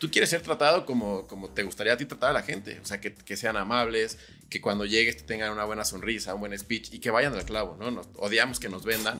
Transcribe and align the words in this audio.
tú 0.00 0.10
quieres 0.10 0.30
ser 0.30 0.40
tratado 0.40 0.86
como, 0.86 1.26
como 1.26 1.50
te 1.50 1.62
gustaría 1.62 1.92
a 1.92 1.96
ti 1.96 2.06
tratar 2.06 2.30
a 2.30 2.32
la 2.32 2.42
gente. 2.42 2.80
O 2.82 2.86
sea, 2.86 3.00
que, 3.00 3.14
que 3.14 3.36
sean 3.36 3.56
amables, 3.56 4.18
que 4.48 4.60
cuando 4.60 4.86
llegues 4.86 5.18
te 5.18 5.22
tengan 5.24 5.52
una 5.52 5.64
buena 5.64 5.84
sonrisa, 5.84 6.34
un 6.34 6.40
buen 6.40 6.58
speech 6.58 6.92
y 6.94 6.98
que 6.98 7.10
vayan 7.10 7.34
al 7.34 7.44
clavo, 7.44 7.76
¿no? 7.78 7.90
Nos, 7.90 8.08
odiamos 8.16 8.58
que 8.58 8.68
nos 8.68 8.84
vendan. 8.84 9.18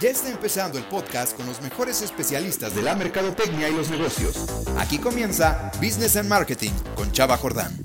Ya 0.00 0.10
está 0.10 0.30
empezando 0.30 0.78
el 0.78 0.84
podcast 0.84 1.36
con 1.36 1.46
los 1.46 1.60
mejores 1.60 2.00
especialistas 2.00 2.74
de 2.76 2.82
la 2.82 2.94
mercadotecnia 2.94 3.68
y 3.68 3.74
los 3.74 3.90
negocios. 3.90 4.46
Aquí 4.78 4.98
comienza 4.98 5.72
Business 5.82 6.16
and 6.16 6.28
Marketing 6.28 6.72
con 6.94 7.10
Chava 7.10 7.36
Jordán. 7.36 7.76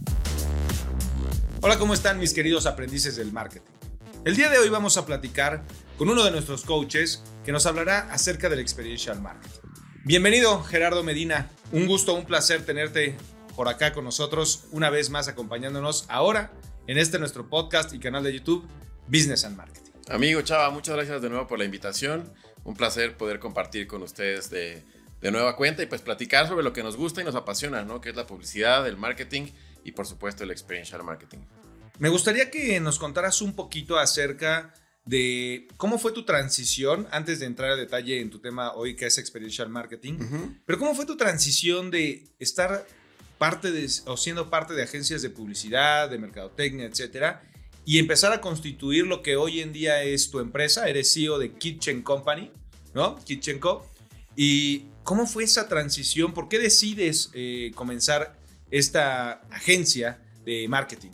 Hola, 1.61 1.79
¿cómo 1.79 1.95
están 1.95 2.19
mis 2.19 2.33
queridos 2.33 2.67
aprendices 2.67 3.15
del 3.15 3.31
marketing? 3.31 3.71
El 4.23 4.35
día 4.35 4.49
de 4.49 4.59
hoy 4.59 4.69
vamos 4.69 4.97
a 4.97 5.05
platicar 5.05 5.63
con 5.97 6.09
uno 6.09 6.23
de 6.23 6.29
nuestros 6.29 6.63
coaches 6.63 7.23
que 7.43 7.51
nos 7.51 7.65
hablará 7.65 8.11
acerca 8.11 8.49
del 8.49 8.59
experiential 8.59 9.19
marketing. 9.19 9.62
Bienvenido, 10.05 10.61
Gerardo 10.63 11.01
Medina. 11.01 11.49
Un 11.71 11.87
gusto, 11.87 12.13
un 12.13 12.25
placer 12.25 12.65
tenerte 12.65 13.15
por 13.55 13.69
acá 13.69 13.93
con 13.93 14.03
nosotros, 14.03 14.65
una 14.71 14.89
vez 14.89 15.09
más 15.09 15.29
acompañándonos 15.29 16.07
ahora 16.09 16.51
en 16.87 16.97
este 16.97 17.19
nuestro 17.19 17.49
podcast 17.49 17.93
y 17.93 17.99
canal 17.99 18.21
de 18.21 18.33
YouTube, 18.33 18.67
Business 19.07 19.45
and 19.45 19.55
Marketing. 19.55 19.91
Amigo 20.09 20.41
Chava, 20.41 20.69
muchas 20.71 20.97
gracias 20.97 21.21
de 21.21 21.29
nuevo 21.29 21.47
por 21.47 21.57
la 21.57 21.63
invitación. 21.63 22.29
Un 22.65 22.75
placer 22.75 23.15
poder 23.15 23.39
compartir 23.39 23.87
con 23.87 24.03
ustedes 24.03 24.49
de, 24.49 24.83
de 25.21 25.31
nueva 25.31 25.55
cuenta 25.55 25.83
y 25.83 25.85
pues 25.85 26.01
platicar 26.01 26.49
sobre 26.49 26.65
lo 26.65 26.73
que 26.73 26.83
nos 26.83 26.97
gusta 26.97 27.21
y 27.21 27.23
nos 27.23 27.35
apasiona, 27.35 27.83
¿no? 27.83 28.01
Que 28.01 28.09
es 28.09 28.15
la 28.17 28.27
publicidad, 28.27 28.85
el 28.85 28.97
marketing 28.97 29.51
y 29.85 29.93
por 29.93 30.05
supuesto 30.05 30.43
el 30.43 30.51
experiential 30.51 31.01
marketing. 31.03 31.39
Me 31.99 32.09
gustaría 32.09 32.51
que 32.51 32.77
nos 32.81 32.99
contaras 32.99 33.41
un 33.41 33.55
poquito 33.55 33.97
acerca 33.97 34.73
de 35.05 35.67
cómo 35.77 35.97
fue 35.99 36.11
tu 36.11 36.23
transición, 36.23 37.07
antes 37.11 37.39
de 37.39 37.45
entrar 37.45 37.71
a 37.71 37.75
detalle 37.75 38.21
en 38.21 38.29
tu 38.29 38.39
tema 38.39 38.73
hoy 38.73 38.95
que 38.95 39.05
es 39.05 39.17
Experiential 39.17 39.69
Marketing, 39.69 40.17
pero 40.65 40.79
cómo 40.79 40.95
fue 40.95 41.05
tu 41.05 41.17
transición 41.17 41.91
de 41.91 42.29
estar 42.39 42.87
parte 43.37 43.71
de, 43.71 43.89
o 44.05 44.15
siendo 44.15 44.49
parte 44.49 44.73
de 44.73 44.83
agencias 44.83 45.21
de 45.21 45.29
publicidad, 45.29 46.09
de 46.09 46.17
mercadotecnia, 46.17 46.85
etcétera, 46.85 47.43
y 47.85 47.99
empezar 47.99 48.31
a 48.31 48.39
constituir 48.39 49.05
lo 49.05 49.21
que 49.21 49.35
hoy 49.35 49.59
en 49.59 49.73
día 49.73 50.03
es 50.03 50.31
tu 50.31 50.39
empresa, 50.39 50.87
eres 50.87 51.13
CEO 51.13 51.37
de 51.37 51.51
Kitchen 51.51 52.01
Company, 52.01 52.51
¿no? 52.93 53.17
Kitchen 53.25 53.59
Co. 53.59 53.85
¿Y 54.37 54.85
cómo 55.03 55.27
fue 55.27 55.43
esa 55.43 55.67
transición? 55.67 56.33
¿Por 56.33 56.47
qué 56.47 56.59
decides 56.59 57.29
eh, 57.33 57.71
comenzar 57.75 58.39
esta 58.71 59.41
agencia 59.51 60.21
de 60.45 60.65
marketing? 60.69 61.11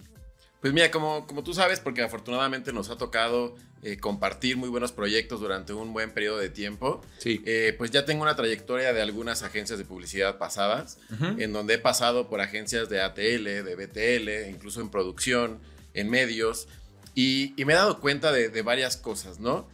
Pues 0.61 0.73
mira, 0.73 0.91
como, 0.91 1.25
como 1.25 1.43
tú 1.43 1.53
sabes, 1.53 1.79
porque 1.79 2.03
afortunadamente 2.03 2.71
nos 2.73 2.89
ha 2.89 2.97
tocado 2.97 3.55
eh, 3.83 3.97
compartir 3.97 4.57
muy 4.57 4.67
buenos 4.69 4.91
proyectos 4.91 5.39
durante 5.39 5.73
un 5.73 5.93
buen 5.93 6.11
periodo 6.11 6.37
de 6.37 6.49
tiempo, 6.49 7.01
Sí. 7.17 7.41
eh, 7.45 7.73
pues 7.77 7.91
ya 7.91 8.05
tengo 8.05 8.23
una 8.23 8.35
trayectoria 8.35 8.91
de 8.93 9.01
algunas 9.01 9.41
agencias 9.43 9.79
de 9.79 9.85
publicidad 9.85 10.37
pasadas, 10.37 10.97
en 11.37 11.53
donde 11.53 11.75
he 11.75 11.77
pasado 11.79 12.29
por 12.29 12.41
agencias 12.41 12.89
de 12.89 13.01
ATL, 13.01 13.63
de 13.63 13.75
BTL, 13.75 14.49
incluso 14.49 14.81
en 14.81 14.89
producción, 14.89 15.59
en 15.93 16.09
medios, 16.09 16.67
y, 17.15 17.53
y 17.61 17.65
me 17.65 17.73
he 17.73 17.75
dado 17.75 17.99
cuenta 17.99 18.31
de, 18.31 18.49
de 18.49 18.61
varias 18.61 18.97
cosas, 18.97 19.39
¿no? 19.39 19.67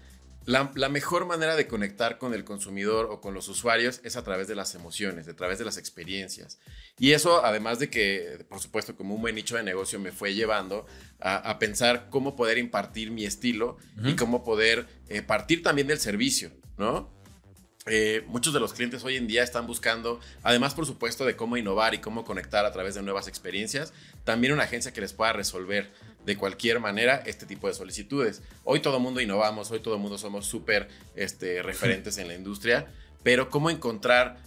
La, 0.46 0.72
la 0.76 0.90
mejor 0.90 1.26
manera 1.26 1.56
de 1.56 1.68
conectar 1.68 2.18
con 2.18 2.34
el 2.34 2.44
consumidor 2.44 3.08
o 3.10 3.20
con 3.20 3.34
los 3.34 3.48
usuarios 3.48 4.00
es 4.04 4.16
a 4.16 4.24
través 4.24 4.48
de 4.48 4.56
las 4.56 4.76
emociones, 4.76 5.28
a 5.28 5.36
través 5.36 5.58
de 5.58 5.66
las 5.66 5.78
experiencias. 5.78 6.60
Y 7.00 7.14
eso, 7.14 7.44
además 7.44 7.80
de 7.80 7.90
que, 7.90 8.46
por 8.48 8.60
supuesto, 8.60 8.96
como 8.96 9.16
un 9.16 9.22
buen 9.22 9.36
nicho 9.36 9.56
de 9.58 9.64
negocio, 9.64 10.00
me 10.00 10.12
fue 10.12 10.36
llevando 10.36 10.86
a, 11.20 11.38
a 11.38 11.58
pensar 11.58 12.10
cómo 12.10 12.36
poder 12.36 12.58
impartir 12.58 13.12
mi 13.12 13.26
estilo 13.26 13.78
y 14.04 14.16
cómo 14.16 14.44
poder 14.44 14.88
eh, 15.10 15.22
partir 15.22 15.64
también 15.64 15.88
del 15.88 16.00
servicio, 16.00 16.52
¿no? 16.78 17.12
Eh, 17.88 18.23
muchos 18.25 18.52
de 18.52 18.59
los 18.59 18.73
clientes 18.73 19.03
hoy 19.03 19.16
en 19.16 19.28
día 19.28 19.44
están 19.44 19.67
buscando, 19.67 20.19
además 20.41 20.73
por 20.73 20.88
supuesto 20.88 21.23
de 21.23 21.36
cómo 21.36 21.55
innovar 21.55 21.94
y 21.94 22.00
cómo 22.00 22.25
conectar 22.25 22.66
a 22.66 22.72
través 22.72 22.95
de 22.95 23.03
nuevas 23.03 23.27
experiencias, 23.27 23.94
también 24.23 24.53
una 24.53 24.64
agencia 24.64 24.92
que 24.92 25.02
les 25.02 25.14
pueda 25.14 25.33
resolver 25.33 25.92
de 26.25 26.36
cualquier 26.36 26.80
manera 26.80 27.22
este 27.27 27.45
tipo 27.45 27.67
de 27.67 27.75
solicitudes. 27.75 28.42
Hoy 28.64 28.80
todo 28.80 29.00
mundo 29.00 29.21
innovamos, 29.21 29.70
hoy 29.70 29.82
todo 29.82 29.99
mundo 29.99 30.17
somos 30.17 30.48
súper 30.48 30.87
este, 31.15 31.61
referentes 31.61 32.17
en 32.17 32.27
la 32.27 32.33
industria, 32.33 32.87
pero 33.21 33.52
cómo 33.52 33.70
encontrar 33.70 34.37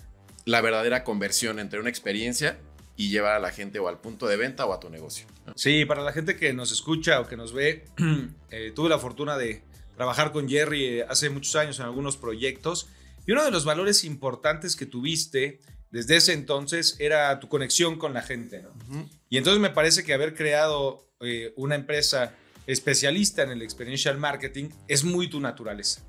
la 0.45 0.61
verdadera 0.61 1.05
conversión 1.05 1.61
entre 1.61 1.79
una 1.79 1.91
experiencia 1.91 2.59
y 2.97 3.09
llevar 3.11 3.35
a 3.35 3.39
la 3.39 3.53
gente 3.53 3.79
o 3.79 3.87
al 3.87 4.01
punto 4.01 4.27
de 4.27 4.37
venta 4.37 4.67
o 4.67 4.73
a 4.73 4.81
tu 4.81 4.91
negocio. 4.91 5.29
Sí, 5.55 5.85
para 5.85 6.03
la 6.03 6.13
gente 6.13 6.37
que 6.37 6.53
nos 6.53 6.73
escucha 6.73 7.21
o 7.21 7.29
que 7.29 7.37
nos 7.37 7.53
ve, 7.53 7.85
eh, 8.51 8.73
tuve 8.75 8.89
la 8.89 8.99
fortuna 8.99 9.39
de 9.39 9.63
trabajar 9.97 10.33
con 10.33 10.49
Jerry 10.49 10.85
eh, 10.87 11.07
hace 11.09 11.31
muchos 11.31 11.55
años 11.55 11.79
en 11.79 11.85
algunos 11.85 12.17
proyectos 12.17 12.89
y 13.29 13.33
uno 13.33 13.45
de 13.45 13.51
los 13.51 13.67
valores 13.67 14.05
importantes 14.05 14.75
que 14.75 14.87
tuviste 14.87 15.61
desde 15.91 16.17
ese 16.17 16.33
entonces 16.33 16.97
era 16.99 17.39
tu 17.41 17.49
conexión 17.51 17.99
con 17.99 18.15
la 18.15 18.23
gente. 18.23 18.63
¿no? 18.63 19.07
Y 19.29 19.37
entonces 19.37 19.61
me 19.61 19.69
parece 19.69 20.03
que 20.03 20.15
haber 20.15 20.35
creado 20.35 21.13
eh, 21.21 21.53
una 21.55 21.75
empresa 21.75 22.35
especialista 22.67 23.43
en 23.43 23.51
el 23.51 23.61
experiential 23.61 24.17
marketing 24.17 24.71
es 24.89 25.05
muy 25.05 25.29
tu 25.29 25.41
naturaleza. 25.41 26.01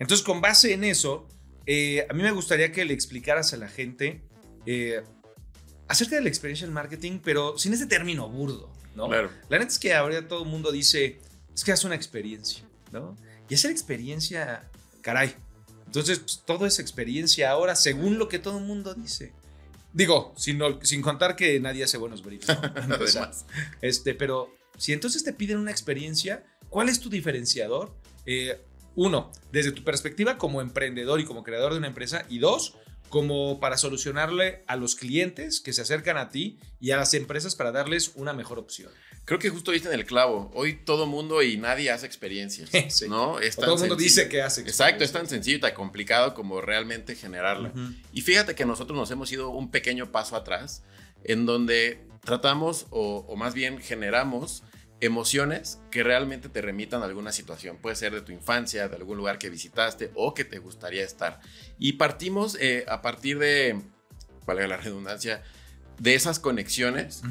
Entonces, 0.00 0.26
con 0.26 0.40
base 0.40 0.72
en 0.72 0.82
eso, 0.82 1.28
eh, 1.64 2.08
a 2.10 2.12
mí 2.12 2.24
me 2.24 2.32
gustaría 2.32 2.72
que 2.72 2.84
le 2.84 2.92
explicaras 2.92 3.52
a 3.52 3.56
la 3.56 3.68
gente 3.68 4.24
eh, 4.66 5.00
acerca 5.86 6.16
del 6.16 6.26
experiential 6.26 6.72
marketing, 6.72 7.20
pero 7.22 7.56
sin 7.56 7.72
este 7.72 7.86
término 7.86 8.28
burdo, 8.28 8.72
¿no? 8.96 9.06
Claro. 9.06 9.30
La 9.48 9.60
neta 9.60 9.70
es 9.70 9.78
que 9.78 9.94
ahora 9.94 10.26
todo 10.26 10.42
el 10.42 10.48
mundo 10.48 10.72
dice, 10.72 11.20
es 11.54 11.62
que 11.62 11.70
hace 11.70 11.86
una 11.86 11.94
experiencia, 11.94 12.64
¿no? 12.90 13.16
Y 13.48 13.54
hacer 13.54 13.70
experiencia, 13.70 14.68
caray. 15.02 15.36
Entonces, 15.94 16.18
pues, 16.18 16.42
todo 16.44 16.66
es 16.66 16.80
experiencia 16.80 17.50
ahora, 17.50 17.76
según 17.76 18.18
lo 18.18 18.28
que 18.28 18.40
todo 18.40 18.58
el 18.58 18.64
mundo 18.64 18.94
dice. 18.94 19.32
Digo, 19.92 20.34
sin, 20.36 20.58
contar 21.02 21.36
que 21.36 21.60
nadie 21.60 21.84
hace 21.84 21.98
buenos 21.98 22.24
briefs, 22.24 22.48
¿no? 22.48 22.54
Además. 22.94 23.46
Este, 23.80 24.12
pero 24.12 24.52
si 24.76 24.92
entonces 24.92 25.22
te 25.22 25.32
piden 25.32 25.58
una 25.58 25.70
experiencia, 25.70 26.44
¿cuál 26.68 26.88
es 26.88 26.98
tu 26.98 27.08
diferenciador? 27.08 27.94
Eh, 28.26 28.60
uno, 28.96 29.30
desde 29.52 29.72
tu 29.72 29.84
perspectiva 29.84 30.38
como 30.38 30.60
emprendedor 30.60 31.20
y 31.20 31.24
como 31.24 31.42
creador 31.42 31.72
de 31.72 31.78
una 31.78 31.88
empresa. 31.88 32.24
Y 32.28 32.38
dos, 32.38 32.74
como 33.08 33.60
para 33.60 33.76
solucionarle 33.76 34.64
a 34.66 34.76
los 34.76 34.96
clientes 34.96 35.60
que 35.60 35.72
se 35.72 35.82
acercan 35.82 36.16
a 36.16 36.30
ti 36.30 36.58
y 36.80 36.90
a 36.90 36.96
las 36.96 37.14
empresas 37.14 37.54
para 37.54 37.72
darles 37.72 38.12
una 38.16 38.32
mejor 38.32 38.58
opción. 38.58 38.90
Creo 39.24 39.38
que 39.38 39.48
justo 39.48 39.70
diste 39.70 39.88
en 39.88 39.94
el 39.94 40.04
clavo. 40.04 40.50
Hoy 40.54 40.74
todo 40.84 41.06
mundo 41.06 41.42
y 41.42 41.56
nadie 41.56 41.90
hace 41.90 42.06
experiencias, 42.06 42.70
Sí. 42.92 43.08
¿no? 43.08 43.38
Es 43.38 43.56
O 43.56 43.60
tan 43.60 43.70
todo 43.70 43.76
el 43.76 43.80
mundo 43.88 43.96
dice 43.96 44.28
que 44.28 44.42
hace 44.42 44.60
Exacto, 44.62 45.02
es 45.02 45.12
tan 45.12 45.28
sencillo 45.28 45.56
y 45.56 45.60
tan 45.60 45.74
complicado 45.74 46.34
como 46.34 46.60
realmente 46.60 47.14
generarla. 47.14 47.72
Y 48.12 48.20
fíjate 48.20 48.54
que 48.54 48.66
nosotros 48.66 48.98
nos 48.98 49.10
hemos 49.10 49.32
ido 49.32 49.50
un 49.50 49.70
pequeño 49.70 50.12
paso 50.12 50.36
atrás, 50.36 50.82
en 51.22 51.46
donde 51.46 52.00
tratamos 52.22 52.86
o, 52.90 53.24
o 53.28 53.36
más 53.36 53.54
bien 53.54 53.78
generamos 53.80 54.62
emociones 55.00 55.80
que 55.90 56.02
realmente 56.02 56.48
te 56.48 56.60
remitan 56.60 57.02
a 57.02 57.06
alguna 57.06 57.32
situación. 57.32 57.78
Puede 57.78 57.96
ser 57.96 58.12
de 58.12 58.22
tu 58.22 58.32
infancia, 58.32 58.88
de 58.88 58.96
algún 58.96 59.16
lugar 59.16 59.38
que 59.38 59.50
visitaste 59.50 60.10
o 60.14 60.34
que 60.34 60.44
te 60.44 60.58
gustaría 60.58 61.04
estar. 61.04 61.40
Y 61.78 61.94
partimos 61.94 62.56
eh, 62.60 62.84
a 62.88 63.02
partir 63.02 63.38
de, 63.38 63.80
valga 64.46 64.66
la 64.66 64.76
redundancia, 64.76 65.42
de 65.98 66.14
esas 66.14 66.38
conexiones 66.38 67.22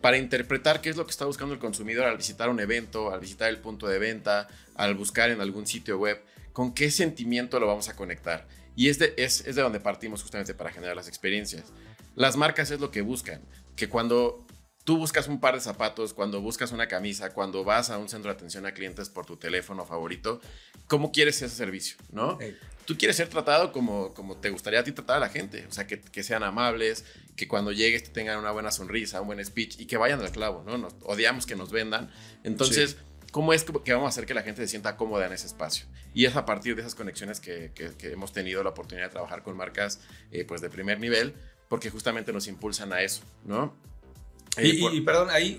para 0.00 0.16
interpretar 0.16 0.80
qué 0.80 0.90
es 0.90 0.96
lo 0.96 1.04
que 1.04 1.10
está 1.10 1.24
buscando 1.24 1.54
el 1.54 1.60
consumidor 1.60 2.06
al 2.06 2.16
visitar 2.16 2.48
un 2.48 2.60
evento, 2.60 3.12
al 3.12 3.20
visitar 3.20 3.48
el 3.48 3.58
punto 3.58 3.86
de 3.86 3.98
venta, 3.98 4.48
al 4.74 4.94
buscar 4.94 5.30
en 5.30 5.40
algún 5.40 5.66
sitio 5.66 5.98
web, 5.98 6.22
con 6.52 6.74
qué 6.74 6.90
sentimiento 6.90 7.60
lo 7.60 7.66
vamos 7.66 7.88
a 7.88 7.96
conectar. 7.96 8.46
Y 8.76 8.88
es 8.88 8.98
de, 8.98 9.14
es, 9.16 9.46
es 9.46 9.56
de 9.56 9.62
donde 9.62 9.80
partimos 9.80 10.22
justamente 10.22 10.54
para 10.54 10.70
generar 10.70 10.96
las 10.96 11.08
experiencias. 11.08 11.64
Las 12.14 12.36
marcas 12.36 12.70
es 12.70 12.80
lo 12.80 12.90
que 12.90 13.02
buscan, 13.02 13.40
que 13.76 13.88
cuando 13.88 14.46
tú 14.84 14.96
buscas 14.96 15.28
un 15.28 15.40
par 15.40 15.54
de 15.54 15.60
zapatos, 15.60 16.14
cuando 16.14 16.40
buscas 16.40 16.72
una 16.72 16.88
camisa, 16.88 17.32
cuando 17.32 17.64
vas 17.64 17.90
a 17.90 17.98
un 17.98 18.08
centro 18.08 18.30
de 18.30 18.36
atención 18.36 18.66
a 18.66 18.72
clientes 18.72 19.08
por 19.08 19.26
tu 19.26 19.36
teléfono 19.36 19.84
favorito, 19.84 20.40
¿cómo 20.88 21.12
quieres 21.12 21.40
ese 21.42 21.54
servicio? 21.54 21.96
¿no? 22.12 22.38
Tú 22.86 22.96
quieres 22.98 23.16
ser 23.16 23.28
tratado 23.28 23.72
como, 23.72 24.12
como 24.14 24.36
te 24.38 24.50
gustaría 24.50 24.80
a 24.80 24.84
ti 24.84 24.90
tratar 24.90 25.18
a 25.18 25.20
la 25.20 25.28
gente. 25.28 25.64
O 25.68 25.72
sea, 25.72 25.86
que, 25.86 26.00
que 26.00 26.22
sean 26.24 26.42
amables, 26.42 27.04
que 27.36 27.46
cuando 27.46 27.70
llegues 27.72 28.02
te 28.04 28.10
tengan 28.10 28.38
una 28.38 28.50
buena 28.50 28.72
sonrisa, 28.72 29.20
un 29.20 29.28
buen 29.28 29.44
speech 29.44 29.78
y 29.78 29.86
que 29.86 29.96
vayan 29.96 30.20
al 30.20 30.32
clavo, 30.32 30.64
¿no? 30.66 30.76
Nos, 30.76 30.94
odiamos 31.02 31.46
que 31.46 31.54
nos 31.54 31.70
vendan. 31.70 32.10
Entonces, 32.42 32.96
¿cómo 33.30 33.52
es 33.52 33.64
que 33.84 33.92
vamos 33.92 34.06
a 34.06 34.08
hacer 34.08 34.26
que 34.26 34.34
la 34.34 34.42
gente 34.42 34.62
se 34.62 34.68
sienta 34.68 34.96
cómoda 34.96 35.26
en 35.26 35.32
ese 35.32 35.46
espacio? 35.46 35.86
Y 36.14 36.24
es 36.24 36.34
a 36.34 36.44
partir 36.46 36.74
de 36.74 36.80
esas 36.80 36.96
conexiones 36.96 37.38
que, 37.38 37.70
que- 37.76 37.90
que 37.96 38.10
hemos 38.12 38.32
tenido 38.32 38.64
la 38.64 38.70
oportunidad 38.70 39.06
de 39.06 39.12
trabajar 39.12 39.44
con 39.44 39.56
marcas 39.56 40.00
eh, 40.32 40.44
pues 40.44 40.60
de 40.60 40.68
primer 40.70 40.98
nivel, 40.98 41.34
porque 41.68 41.90
justamente 41.90 42.32
nos 42.32 42.48
impulsan 42.48 42.92
a 42.92 43.02
eso, 43.02 43.22
¿no? 43.44 43.76
Eh, 44.56 44.66
Y, 44.68 44.70
y- 44.70 44.80
por- 44.80 44.94
y, 44.94 45.00
perdón, 45.00 45.28
ahí, 45.30 45.58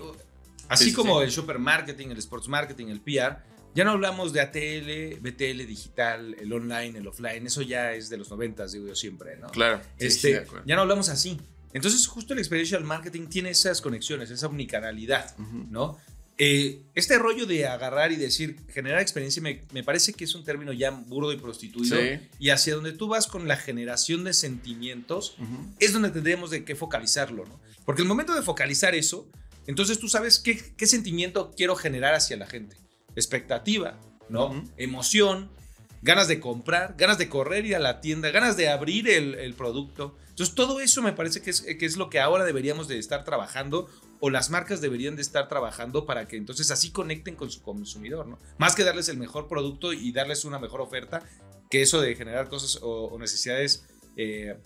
así 0.68 0.84
Sí, 0.84 0.90
sí, 0.90 0.96
como 0.96 1.18
sí. 1.20 1.24
el 1.24 1.30
shopper 1.30 1.58
marketing, 1.58 2.08
el 2.08 2.18
sports 2.18 2.48
marketing, 2.48 2.86
el 2.88 3.00
PR, 3.00 3.38
ya 3.74 3.84
no 3.84 3.90
hablamos 3.92 4.32
de 4.32 4.40
ATL, 4.42 5.18
BTL 5.20 5.66
digital, 5.66 6.34
el 6.38 6.52
online, 6.52 6.98
el 6.98 7.06
offline, 7.06 7.46
eso 7.46 7.62
ya 7.62 7.92
es 7.94 8.10
de 8.10 8.18
los 8.18 8.30
90, 8.30 8.66
digo 8.66 8.86
yo 8.88 8.94
siempre, 8.94 9.36
¿no? 9.36 9.48
claro. 9.48 9.80
sí, 9.98 10.06
este, 10.06 10.46
ya 10.66 10.76
no 10.76 10.82
hablamos 10.82 11.08
así. 11.08 11.40
Entonces, 11.74 12.06
justo 12.06 12.34
el 12.34 12.38
experiential 12.38 12.84
marketing 12.84 13.28
tiene 13.28 13.48
esas 13.48 13.80
conexiones, 13.80 14.30
esa 14.30 14.46
unicanalidad. 14.48 15.34
¿no? 15.38 15.96
Eh, 16.38 16.82
este 16.94 17.18
rollo 17.18 17.46
de 17.46 17.66
agarrar 17.66 18.10
y 18.10 18.16
decir, 18.16 18.56
generar 18.68 19.00
experiencia, 19.00 19.42
me, 19.42 19.64
me, 19.72 19.84
parece 19.84 20.12
que 20.14 20.24
es 20.24 20.34
un 20.34 20.44
término 20.44 20.72
ya 20.72 20.90
burdo 20.90 21.32
y 21.32 21.36
prostituido. 21.36 21.96
Sí. 21.96 22.20
Y 22.38 22.50
hacia 22.50 22.74
donde 22.74 22.92
tú 22.92 23.08
vas 23.08 23.26
con 23.26 23.46
la 23.46 23.56
generación 23.56 24.24
de 24.24 24.32
sentimientos, 24.32 25.36
es 25.78 25.92
donde 25.92 26.10
tendríamos 26.10 26.50
de 26.50 26.64
qué 26.64 26.74
focalizarlo, 26.74 27.44
¿no? 27.44 27.60
Porque 27.84 28.02
el 28.02 28.08
momento 28.08 28.34
de 28.34 28.42
focalizar 28.42 28.94
eso, 28.94 29.28
entonces 29.66 29.98
tú 29.98 30.08
sabes 30.08 30.38
qué, 30.38 30.74
qué 30.76 30.86
sentimiento 30.86 31.52
quiero 31.56 31.76
generar 31.76 32.14
hacia 32.14 32.36
la 32.36 32.46
gente. 32.46 32.76
Expectativa, 33.14 34.00
¿no? 34.28 34.64
Emoción, 34.76 35.50
ganas 36.02 36.28
de 36.28 36.40
comprar, 36.40 36.94
ganas 36.98 37.18
de 37.18 37.28
correr 37.28 37.66
ir 37.66 37.76
a 37.76 37.78
la 37.78 38.00
tienda, 38.00 38.30
ganas 38.30 38.56
de 38.56 38.68
abrir 38.68 39.08
el, 39.08 39.34
el 39.36 39.54
producto. 39.54 40.16
Entonces 40.30 40.54
todo 40.54 40.80
eso 40.80 41.02
me 41.02 41.12
parece 41.12 41.42
que 41.42 41.50
es, 41.50 41.60
que 41.60 41.86
es, 41.86 41.96
lo 41.96 42.10
que 42.10 42.20
ahora 42.20 42.44
deberíamos 42.44 42.88
de 42.88 42.98
estar 42.98 43.24
trabajando 43.24 43.88
o 44.24 44.30
las 44.30 44.50
marcas 44.50 44.80
deberían 44.80 45.16
de 45.16 45.22
estar 45.22 45.48
trabajando 45.48 46.06
para 46.06 46.28
que 46.28 46.36
entonces 46.36 46.70
así 46.70 46.92
conecten 46.92 47.34
con 47.34 47.50
su 47.50 47.60
consumidor, 47.60 48.28
¿no? 48.28 48.38
Más 48.56 48.76
que 48.76 48.84
darles 48.84 49.08
el 49.08 49.16
mejor 49.16 49.48
producto 49.48 49.92
y 49.92 50.12
darles 50.12 50.44
una 50.44 50.60
mejor 50.60 50.80
oferta, 50.80 51.24
que 51.68 51.82
eso 51.82 52.00
de 52.00 52.14
generar 52.14 52.48
cosas 52.48 52.80
o, 52.82 53.06
o 53.06 53.18
necesidades, 53.18 53.84
eh, 54.16 54.56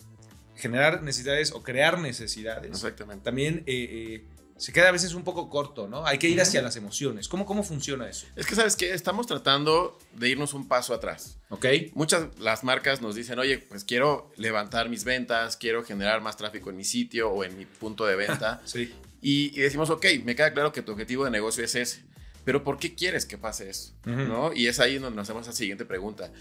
generar 0.55 1.01
necesidades 1.01 1.53
o 1.53 1.63
crear 1.63 1.99
necesidades. 1.99 2.69
Exactamente. 2.69 3.25
También... 3.25 3.63
Eh, 3.65 4.21
eh, 4.21 4.25
se 4.57 4.73
queda 4.73 4.89
a 4.89 4.91
veces 4.91 5.13
un 5.13 5.23
poco 5.23 5.51
corto, 5.51 5.87
¿no? 5.87 6.03
Hay 6.07 6.17
que 6.17 6.27
ir 6.27 6.41
hacia 6.41 6.63
las 6.63 6.75
emociones. 6.77 7.27
¿Cómo, 7.27 7.45
cómo 7.45 7.61
funciona 7.61 8.09
eso? 8.09 8.25
Es 8.35 8.47
que, 8.47 8.55
¿sabes 8.55 8.75
qué? 8.75 8.91
Estamos 8.91 9.27
tratando 9.27 9.99
de 10.13 10.29
irnos 10.29 10.55
un 10.55 10.67
paso 10.67 10.95
atrás. 10.95 11.37
Ok. 11.49 11.67
Muchas 11.93 12.39
las 12.39 12.63
marcas 12.63 12.99
nos 12.99 13.13
dicen, 13.13 13.37
oye, 13.37 13.59
pues 13.59 13.83
quiero 13.83 14.31
levantar 14.35 14.89
mis 14.89 15.03
ventas, 15.03 15.57
quiero 15.57 15.83
generar 15.83 16.21
más 16.21 16.37
tráfico 16.37 16.71
en 16.71 16.77
mi 16.77 16.85
sitio 16.85 17.29
o 17.29 17.43
en 17.43 17.55
mi 17.55 17.67
punto 17.67 18.07
de 18.07 18.15
venta. 18.15 18.59
sí. 18.65 18.91
Y, 19.21 19.57
y, 19.57 19.61
decimos, 19.61 19.89
ok, 19.89 20.05
me 20.23 20.35
queda 20.35 20.53
claro 20.53 20.71
que 20.71 20.81
tu 20.81 20.91
objetivo 20.91 21.25
de 21.25 21.31
negocio 21.31 21.63
es 21.63 21.75
ese. 21.75 22.03
Pero 22.45 22.63
¿por 22.63 22.77
qué 22.77 22.95
quieres 22.95 23.25
que 23.25 23.37
pase 23.37 23.69
eso? 23.69 23.93
Uh 24.05 24.09
-huh. 24.09 24.27
¿No? 24.27 24.53
Y 24.53 24.67
es 24.67 24.79
ahí 24.79 24.99
donde 24.99 25.15
nos 25.15 25.23
hacemos 25.23 25.47
la 25.47 25.53
siguiente 25.53 25.85
pregunta. 25.85 26.31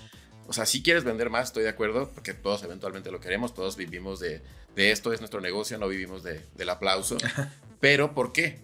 O 0.47 0.53
sea, 0.53 0.65
si 0.67 0.83
quieres 0.83 1.03
vender 1.05 1.31
más, 1.31 1.49
estoy 1.49 1.65
de 1.65 1.71
acuerdo, 1.71 2.11
porque 2.15 2.33
todos 2.33 2.63
eventualmente 2.63 3.11
lo 3.11 3.21
queremos, 3.21 3.55
todos 3.55 3.77
vivimos 3.77 4.21
de, 4.21 4.43
de 4.77 4.93
esto, 4.93 5.13
es 5.13 5.21
nuestro 5.21 5.41
negocio, 5.41 5.79
no 5.79 5.89
vivimos 5.89 6.23
de, 6.23 6.45
del 6.55 6.69
aplauso. 6.69 7.17
Pero 7.81 8.15
¿por 8.15 8.33
qué? 8.33 8.61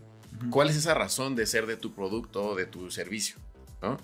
¿Cuál 0.51 0.71
es 0.71 0.77
esa 0.77 0.95
razón 0.95 1.35
de 1.35 1.47
ser 1.47 1.67
de 1.67 1.77
tu 1.77 1.95
producto 1.95 2.45
o 2.45 2.55
de 2.55 2.67
tu 2.67 2.91
servicio? 2.91 3.37
¿no? 3.83 3.99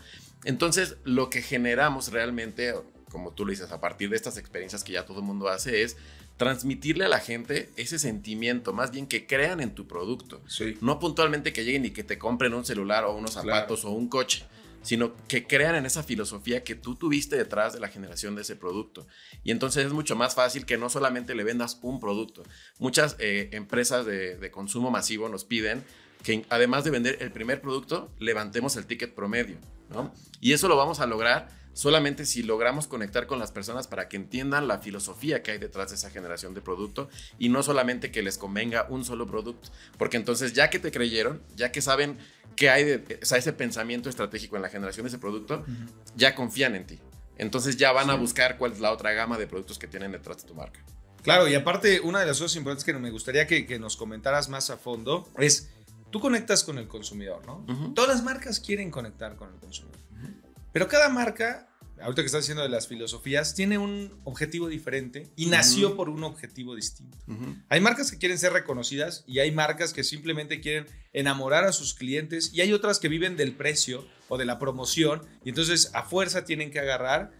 Entonces, 0.44 0.96
lo 1.04 1.30
que 1.30 1.42
generamos 1.42 2.12
realmente, 2.12 2.74
como 3.10 3.32
tú 3.32 3.44
lo 3.44 3.50
dices, 3.50 3.70
a 3.70 3.80
partir 3.80 4.10
de 4.10 4.16
estas 4.16 4.36
experiencias 4.36 4.84
que 4.84 4.92
ya 4.92 5.06
todo 5.06 5.20
el 5.20 5.24
mundo 5.24 5.48
hace, 5.48 5.82
es 5.82 5.96
transmitirle 6.38 7.04
a 7.04 7.08
la 7.08 7.18
gente 7.18 7.68
ese 7.76 7.98
sentimiento, 7.98 8.72
más 8.72 8.92
bien 8.92 9.06
que 9.06 9.26
crean 9.26 9.60
en 9.60 9.74
tu 9.74 9.86
producto. 9.86 10.40
Sí. 10.48 10.78
No 10.80 10.98
puntualmente 10.98 11.52
que 11.52 11.64
lleguen 11.64 11.84
y 11.84 11.90
que 11.90 12.04
te 12.04 12.16
compren 12.16 12.54
un 12.54 12.64
celular 12.64 13.04
o 13.04 13.14
unos 13.14 13.32
zapatos 13.32 13.80
claro. 13.80 13.94
o 13.94 13.98
un 13.98 14.08
coche, 14.08 14.44
sino 14.82 15.14
que 15.26 15.46
crean 15.46 15.74
en 15.74 15.84
esa 15.84 16.04
filosofía 16.04 16.62
que 16.62 16.76
tú 16.76 16.94
tuviste 16.94 17.36
detrás 17.36 17.74
de 17.74 17.80
la 17.80 17.88
generación 17.88 18.36
de 18.36 18.42
ese 18.42 18.54
producto. 18.54 19.06
Y 19.42 19.50
entonces 19.50 19.84
es 19.84 19.92
mucho 19.92 20.14
más 20.14 20.36
fácil 20.36 20.64
que 20.64 20.78
no 20.78 20.88
solamente 20.88 21.34
le 21.34 21.42
vendas 21.42 21.80
un 21.82 21.98
producto. 21.98 22.44
Muchas 22.78 23.16
eh, 23.18 23.50
empresas 23.52 24.06
de, 24.06 24.36
de, 24.36 24.50
consumo 24.52 24.92
masivo 24.92 25.28
nos 25.28 25.44
piden 25.44 25.82
que 26.22 26.44
además 26.50 26.84
de 26.84 26.90
vender 26.90 27.18
el 27.20 27.32
primer 27.32 27.60
producto, 27.60 28.10
levantemos 28.20 28.76
el 28.76 28.86
ticket 28.86 29.12
promedio. 29.12 29.56
¿no? 29.90 30.12
Y 30.40 30.52
eso 30.52 30.68
lo 30.68 30.76
vamos 30.76 31.00
a 31.00 31.06
lograr 31.06 31.48
solamente 31.78 32.26
si 32.26 32.42
logramos 32.42 32.88
conectar 32.88 33.28
con 33.28 33.38
las 33.38 33.52
personas 33.52 33.86
para 33.86 34.08
que 34.08 34.16
entiendan 34.16 34.66
la 34.66 34.80
filosofía 34.80 35.44
que 35.44 35.52
hay 35.52 35.58
detrás 35.58 35.90
de 35.90 35.94
esa 35.94 36.10
generación 36.10 36.52
de 36.52 36.60
producto 36.60 37.08
y 37.38 37.50
no 37.50 37.62
solamente 37.62 38.10
que 38.10 38.20
les 38.20 38.36
convenga 38.36 38.86
un 38.88 39.04
solo 39.04 39.28
producto. 39.28 39.68
Porque 39.96 40.16
entonces 40.16 40.54
ya 40.54 40.70
que 40.70 40.80
te 40.80 40.90
creyeron, 40.90 41.40
ya 41.54 41.70
que 41.70 41.80
saben 41.80 42.18
que 42.56 42.68
hay 42.68 42.82
de, 42.82 43.20
o 43.22 43.24
sea, 43.24 43.38
ese 43.38 43.52
pensamiento 43.52 44.08
estratégico 44.08 44.56
en 44.56 44.62
la 44.62 44.70
generación 44.70 45.04
de 45.04 45.10
ese 45.10 45.18
producto, 45.18 45.62
uh 45.64 45.70
-huh. 45.70 45.88
ya 46.16 46.34
confían 46.34 46.74
en 46.74 46.84
ti. 46.84 46.98
Entonces 47.36 47.76
ya 47.76 47.92
van 47.92 48.06
sí. 48.06 48.10
a 48.10 48.14
buscar 48.16 48.58
cuál 48.58 48.72
es 48.72 48.80
la 48.80 48.90
otra 48.90 49.12
gama 49.12 49.38
de 49.38 49.46
productos 49.46 49.78
que 49.78 49.86
tienen 49.86 50.10
detrás 50.10 50.38
de 50.38 50.48
tu 50.48 50.56
marca. 50.56 50.84
Claro, 51.22 51.46
y 51.46 51.54
aparte, 51.54 52.00
una 52.00 52.18
de 52.18 52.26
las 52.26 52.40
cosas 52.40 52.56
importantes 52.56 52.84
que 52.84 52.92
me 52.92 53.10
gustaría 53.12 53.46
que, 53.46 53.66
que 53.66 53.78
nos 53.78 53.96
comentaras 53.96 54.48
más 54.48 54.70
a 54.70 54.78
fondo 54.78 55.28
es, 55.38 55.70
tú 56.10 56.18
conectas 56.18 56.64
con 56.64 56.76
el 56.78 56.88
consumidor, 56.88 57.46
¿no? 57.46 57.58
Uh 57.68 57.72
-huh. 57.72 57.94
Todas 57.94 58.10
las 58.10 58.24
marcas 58.24 58.58
quieren 58.58 58.90
conectar 58.90 59.36
con 59.36 59.48
el 59.54 59.60
consumidor. 59.60 60.00
Uh 60.10 60.16
-huh. 60.16 60.47
Pero 60.72 60.88
cada 60.88 61.08
marca 61.08 61.68
ahorita 62.00 62.22
que 62.22 62.26
estás 62.26 62.42
diciendo 62.42 62.62
de 62.62 62.68
las 62.68 62.86
filosofías, 62.86 63.54
tiene 63.54 63.78
un 63.78 64.20
objetivo 64.24 64.68
diferente 64.68 65.28
y 65.36 65.46
nació 65.46 65.88
uh 65.88 65.92
-huh. 65.92 65.96
por 65.96 66.08
un 66.08 66.24
objetivo 66.24 66.74
distinto. 66.74 67.18
Uh 67.26 67.32
-huh. 67.32 67.62
Hay 67.68 67.80
marcas 67.80 68.10
que 68.10 68.18
quieren 68.18 68.38
ser 68.38 68.52
reconocidas 68.52 69.24
y 69.26 69.40
hay 69.40 69.50
marcas 69.50 69.92
que 69.92 70.04
simplemente 70.04 70.60
quieren 70.60 70.86
enamorar 71.12 71.64
a 71.64 71.72
sus 71.72 71.94
clientes 71.94 72.50
y 72.52 72.60
hay 72.60 72.72
otras 72.72 72.98
que 72.98 73.08
viven 73.08 73.36
del 73.36 73.52
precio 73.52 74.06
o 74.28 74.38
de 74.38 74.44
la 74.44 74.58
promoción 74.58 75.22
y 75.44 75.48
entonces 75.50 75.90
a 75.94 76.02
fuerza 76.04 76.44
tienen 76.44 76.70
que 76.70 76.80
agarrar 76.80 77.32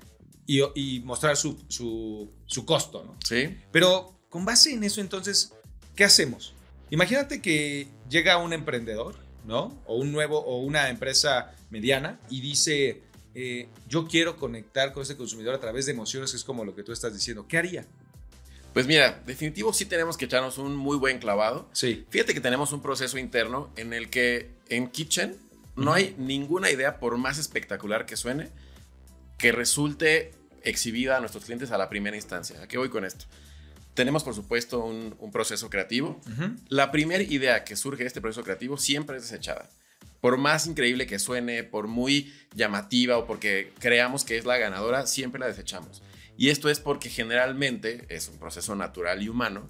y, 0.47 0.61
y 0.75 1.01
mostrar 1.01 1.37
su, 1.37 1.63
su, 1.69 2.33
su, 2.47 2.65
costo, 2.65 3.05
¿no? 3.05 3.19
Sí. 3.27 3.55
Pero 3.71 4.19
con 4.31 4.47
base 4.47 4.73
en 4.73 4.83
eso, 4.83 5.03
entonces, 5.03 5.53
¿qué 5.95 6.05
hacemos? 6.05 6.55
Imagínate 6.91 7.43
que 7.43 7.89
llega 8.09 8.39
un 8.39 8.55
emprendedor, 8.55 9.17
¿no? 9.45 9.79
O 9.87 9.97
un 9.97 10.11
nuevo, 10.11 10.39
o 10.39 10.63
una 10.63 10.89
empresa 10.89 11.55
mediana 11.69 12.19
y 12.31 12.41
dice 12.41 13.03
eh, 13.41 13.69
yo 13.87 14.09
quiero 14.09 14.37
conectar 14.37 14.93
con 14.93 15.05
ese 15.05 15.17
consumidor 15.17 15.55
a 15.55 15.61
través 15.61 15.87
de 15.87 15.93
emociones, 15.93 16.33
que 16.33 16.37
es 16.37 16.43
como 16.43 16.65
lo 16.65 16.75
que 16.75 16.83
tú 16.83 16.91
estás 16.91 17.15
diciendo. 17.15 17.47
¿Qué 17.47 17.57
haría? 17.57 17.87
Pues 18.75 18.89
mira, 18.89 19.23
definitivo 19.27 19.73
sí 19.73 19.87
tenemos 19.87 20.17
que 20.17 20.25
echarnos 20.25 20.59
un 20.59 20.75
muy 20.75 20.97
buen 20.97 21.21
clavado. 21.21 21.69
Sí. 21.73 22.05
Fíjate 22.11 22.35
que 22.35 22.41
tenemos 22.41 22.73
un 22.73 22.83
proceso 22.83 23.17
interno 23.17 23.71
en 23.77 23.93
el 23.93 24.11
que 24.11 24.51
en 24.69 24.89
Kitchen 24.89 25.37
no 25.77 25.93
hay 25.93 26.17
ninguna 26.19 26.73
idea, 26.73 26.99
por 26.99 27.17
más 27.17 27.39
espectacular 27.39 28.07
que 28.07 28.17
suene, 28.17 28.49
que 29.39 29.53
resulte 29.53 30.33
exhibida 30.65 31.17
a 31.17 31.21
nuestros 31.21 31.45
clientes 31.45 31.71
a 31.71 31.79
la 31.79 31.89
primera 31.89 32.17
instancia. 32.17 32.61
¿A 32.61 32.67
qué 32.67 32.77
voy 32.77 32.89
con 32.89 33.05
esto? 33.05 33.27
Tenemos, 33.95 34.25
por 34.25 34.35
supuesto, 34.35 34.81
un, 34.81 35.15
un 35.21 35.31
proceso 35.31 35.71
creativo. 35.71 36.21
Uh 36.27 36.31
-huh. 36.31 36.57
La 36.71 36.91
primera 36.91 37.23
idea 37.23 37.63
que 37.63 37.77
surge 37.77 38.03
de 38.03 38.09
este 38.09 38.21
proceso 38.21 38.43
creativo 38.43 38.79
siempre 38.79 39.17
es 39.17 39.23
desechada 39.23 39.71
por 40.21 40.37
más 40.37 40.67
increíble 40.67 41.07
que 41.07 41.19
suene, 41.19 41.65
por 41.65 41.87
muy 41.87 42.33
llamativa 42.55 43.19
o 43.19 43.27
porque 43.27 43.73
creamos 43.79 44.25
que 44.25 44.37
es 44.37 44.45
la 44.45 44.59
ganadora, 44.59 45.07
siempre 45.07 45.41
la 45.41 45.47
desechamos. 45.47 46.03
Y 46.37 46.51
esto 46.51 46.71
es 46.71 46.81
porque 46.81 47.11
generalmente 47.11 48.07
es 48.09 48.29
un 48.29 48.39
proceso 48.39 48.75
natural 48.75 49.23
y 49.23 49.29
humano, 49.29 49.69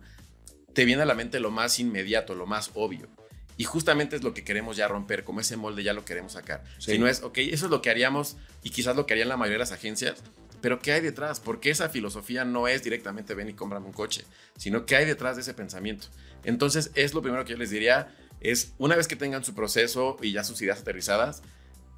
te 0.75 0.85
viene 0.85 1.03
a 1.03 1.07
la 1.07 1.15
mente 1.15 1.41
lo 1.41 1.51
más 1.51 1.79
inmediato, 1.79 2.35
lo 2.35 2.47
más 2.47 2.71
obvio. 2.75 3.09
Y 3.57 3.65
justamente 3.65 4.15
es 4.15 4.23
lo 4.23 4.35
que 4.35 4.45
queremos 4.45 4.77
ya 4.77 4.87
romper, 4.87 5.25
como 5.25 5.41
ese 5.41 5.57
molde 5.57 5.83
ya 5.83 5.93
lo 5.93 6.05
queremos 6.05 6.33
sacar. 6.33 6.63
Sí. 6.79 6.93
Si 6.93 6.99
no 6.99 7.09
es, 7.09 7.23
ok, 7.23 7.39
eso 7.39 7.67
es 7.67 7.71
lo 7.71 7.83
que 7.83 7.91
haríamos 7.91 8.37
y 8.63 8.71
quizás 8.71 8.95
lo 8.95 9.05
que 9.05 9.15
harían 9.15 9.29
la 9.29 9.37
mayoría 9.37 9.57
de 9.57 9.61
las 9.61 9.73
agencias, 9.73 10.23
pero 10.61 10.81
¿qué 10.81 10.93
hay 10.93 11.01
detrás? 11.01 11.41
Porque 11.41 11.71
esa 11.71 11.89
filosofía 11.89 12.45
no 12.45 12.69
es 12.69 12.83
directamente 12.83 13.35
ven 13.35 13.49
y 13.49 13.55
cómprame 13.55 13.87
un 13.87 13.93
coche, 13.93 14.25
sino 14.57 14.87
¿qué 14.87 14.97
hay 14.97 15.05
detrás 15.05 15.37
de 15.37 15.43
ese 15.43 15.55
pensamiento? 15.55 16.09
Entonces 16.45 16.91
es 16.95 17.15
lo 17.15 17.23
primero 17.23 17.45
que 17.45 17.53
yo 17.53 17.59
les 17.59 17.71
diría, 17.71 18.15
es 18.41 18.75
una 18.79 18.97
vez 18.97 19.09
que 19.09 19.17
tengan 19.17 19.45
su 19.45 19.55
proceso 19.55 20.17
y 20.23 20.33
ya 20.33 20.45
sus 20.45 20.61
ideas 20.63 20.81
aterrizadas, 20.81 21.43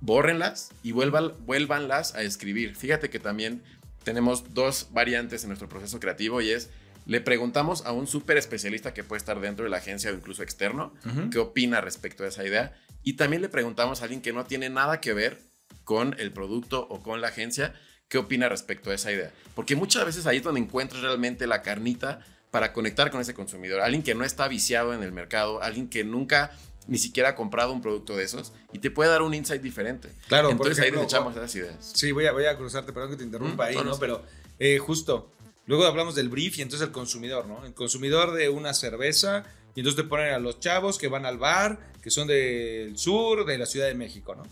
bórrenlas 0.01 0.71
y 0.83 0.93
vuelvan, 0.93 1.35
vuélvanlas 1.45 2.15
a 2.15 2.23
escribir. 2.23 2.77
Fíjate 2.77 3.11
que 3.11 3.19
también 3.19 3.63
tenemos 4.05 4.55
dos 4.55 4.89
variantes 4.93 5.43
en 5.43 5.49
nuestro 5.49 5.69
proceso 5.69 6.01
creativo 6.01 6.41
y 6.41 6.51
es, 6.51 6.71
le 7.07 7.21
preguntamos 7.21 7.85
a 7.85 7.93
un 7.93 8.07
súper 8.07 8.37
especialista 8.37 8.95
que 8.95 9.05
puede 9.05 9.19
estar 9.19 9.41
dentro 9.41 9.65
de 9.65 9.71
la 9.71 9.79
agencia 9.79 10.11
o 10.11 10.15
incluso 10.15 10.43
externo, 10.43 10.93
uh 11.05 11.09
-huh. 11.09 11.31
qué 11.31 11.39
opina 11.39 11.81
respecto 11.81 12.25
a 12.25 12.29
esa 12.29 12.45
idea. 12.45 12.75
Y 13.03 13.15
también 13.15 13.43
le 13.43 13.49
preguntamos 13.49 14.01
a 14.01 14.05
alguien 14.05 14.21
que 14.21 14.33
no 14.33 14.45
tiene 14.45 14.69
nada 14.71 15.01
que 15.01 15.13
ver 15.13 15.39
con 15.85 16.15
el 16.19 16.33
producto 16.33 16.87
o 16.89 17.03
con 17.03 17.21
la 17.21 17.29
agencia, 17.29 17.75
qué 18.09 18.19
opina 18.19 18.49
respecto 18.49 18.91
a 18.91 18.95
esa 18.95 19.13
idea. 19.13 19.33
Porque 19.55 19.77
muchas 19.77 20.05
veces 20.05 20.27
ahí 20.27 20.39
es 20.39 20.43
donde 20.43 20.61
encuentras 20.61 21.03
realmente 21.03 21.47
la 21.47 21.63
carnita 21.63 22.21
para 22.51 22.73
conectar 22.73 23.11
con 23.11 23.21
ese 23.21 23.35
consumidor. 23.35 23.81
Alguien 23.81 24.03
que 24.03 24.15
no 24.15 24.25
está 24.25 24.49
viciado 24.49 24.95
en 24.95 25.03
el 25.03 25.13
mercado, 25.13 25.63
alguien 25.63 25.89
que 25.89 26.05
nunca 26.05 26.53
ni 26.87 26.99
siquiera 26.99 27.31
ha 27.31 27.35
comprado 27.37 27.73
un 27.73 27.81
producto 27.81 28.17
de 28.17 28.25
esos 28.25 28.53
y 28.73 28.81
te 28.81 28.91
puede 28.91 29.11
dar 29.11 29.23
un 29.23 29.33
insight 29.35 29.63
diferente. 29.63 30.09
Claro, 30.29 30.51
entonces 30.51 30.79
ejemplo, 30.79 31.01
ahí 31.01 31.07
desechamos 31.07 31.37
esas 31.37 31.55
ideas. 31.55 31.93
Sí, 31.95 32.11
voy 32.13 32.27
a, 32.27 32.33
voy 32.33 32.47
a 32.47 32.57
cruzarte, 32.57 32.93
perdón 32.93 33.11
que 33.11 33.17
te 33.17 33.25
interrumpa 33.25 33.65
mm, 33.65 33.69
ahí, 33.69 33.77
¿no? 33.85 33.99
Pero 33.99 34.23
eh, 34.59 34.79
justo, 34.79 35.31
luego 35.67 35.85
hablamos 35.85 36.15
del 36.15 36.29
brief 36.29 36.59
y 36.59 36.63
entonces 36.63 36.89
el 36.89 36.93
consumidor, 36.93 37.47
¿no? 37.47 37.65
El 37.65 37.75
consumidor 37.75 38.33
de 38.33 38.49
una 38.49 38.75
cerveza 38.75 39.45
y 39.75 39.81
entonces 39.81 40.03
te 40.03 40.09
ponen 40.09 40.33
a 40.33 40.39
los 40.39 40.59
chavos 40.59 40.99
que 40.99 41.09
van 41.09 41.27
al 41.27 41.39
bar, 41.39 41.79
que 42.03 42.11
son 42.11 42.27
del 42.27 42.99
sur, 42.99 43.45
de 43.45 43.59
la 43.59 43.67
Ciudad 43.67 43.87
de 43.87 43.95
México, 43.95 44.35
¿no? 44.35 44.43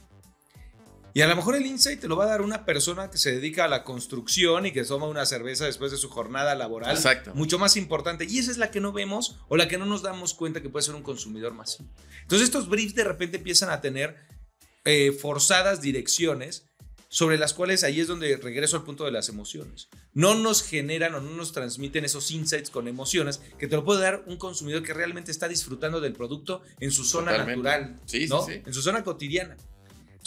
Y 1.18 1.22
a 1.22 1.26
lo 1.26 1.34
mejor 1.34 1.56
el 1.56 1.66
insight 1.66 1.98
te 1.98 2.06
lo 2.06 2.14
va 2.14 2.26
a 2.26 2.28
dar 2.28 2.42
una 2.42 2.64
persona 2.64 3.10
que 3.10 3.18
se 3.18 3.32
dedica 3.32 3.64
a 3.64 3.68
la 3.68 3.82
construcción 3.82 4.66
y 4.66 4.70
que 4.70 4.84
toma 4.84 5.08
una 5.08 5.26
cerveza 5.26 5.64
después 5.64 5.90
de 5.90 5.96
su 5.96 6.08
jornada 6.08 6.54
laboral. 6.54 6.94
Exacto. 6.94 7.34
Mucho 7.34 7.58
más 7.58 7.76
importante. 7.76 8.24
Y 8.24 8.38
esa 8.38 8.52
es 8.52 8.56
la 8.56 8.70
que 8.70 8.78
no 8.78 8.92
vemos 8.92 9.36
o 9.48 9.56
la 9.56 9.66
que 9.66 9.78
no 9.78 9.84
nos 9.84 10.02
damos 10.02 10.32
cuenta 10.32 10.62
que 10.62 10.68
puede 10.68 10.84
ser 10.84 10.94
un 10.94 11.02
consumidor 11.02 11.54
masivo. 11.54 11.88
Entonces 12.22 12.46
estos 12.46 12.68
briefs 12.68 12.94
de 12.94 13.02
repente 13.02 13.38
empiezan 13.38 13.68
a 13.70 13.80
tener 13.80 14.14
eh, 14.84 15.10
forzadas 15.10 15.80
direcciones 15.80 16.68
sobre 17.08 17.36
las 17.36 17.52
cuales 17.52 17.82
ahí 17.82 17.98
es 17.98 18.06
donde 18.06 18.36
regreso 18.36 18.76
al 18.76 18.84
punto 18.84 19.04
de 19.04 19.10
las 19.10 19.28
emociones. 19.28 19.88
No 20.14 20.36
nos 20.36 20.62
generan 20.62 21.16
o 21.16 21.20
no 21.20 21.32
nos 21.32 21.50
transmiten 21.50 22.04
esos 22.04 22.30
insights 22.30 22.70
con 22.70 22.86
emociones 22.86 23.40
que 23.58 23.66
te 23.66 23.74
lo 23.74 23.84
puede 23.84 24.02
dar 24.02 24.22
un 24.28 24.36
consumidor 24.36 24.84
que 24.84 24.94
realmente 24.94 25.32
está 25.32 25.48
disfrutando 25.48 26.00
del 26.00 26.12
producto 26.12 26.62
en 26.78 26.92
su 26.92 27.02
zona 27.02 27.36
natural, 27.36 27.98
¿no? 28.28 28.48
en 28.48 28.72
su 28.72 28.82
zona 28.82 29.02
cotidiana. 29.02 29.56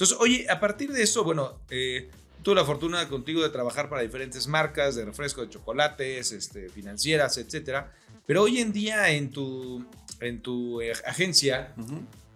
Entonces, 0.01 0.17
oye, 0.19 0.47
a 0.49 0.59
partir 0.59 0.91
de 0.91 1.03
eso, 1.03 1.23
bueno, 1.23 1.59
eh, 1.69 2.09
tuve 2.41 2.55
la 2.55 2.65
fortuna 2.65 3.07
contigo 3.07 3.43
de 3.43 3.49
trabajar 3.49 3.87
para 3.87 4.01
diferentes 4.01 4.47
marcas 4.47 4.95
de 4.95 5.05
refresco 5.05 5.41
de 5.41 5.49
chocolates, 5.49 6.31
este, 6.31 6.69
financieras, 6.69 7.37
etcétera. 7.37 7.93
Pero 8.25 8.41
hoy 8.41 8.57
en 8.57 8.73
día 8.73 9.11
en 9.11 9.29
tu, 9.29 9.85
en 10.19 10.41
tu 10.41 10.81
eh, 10.81 10.93
agencia 11.05 11.75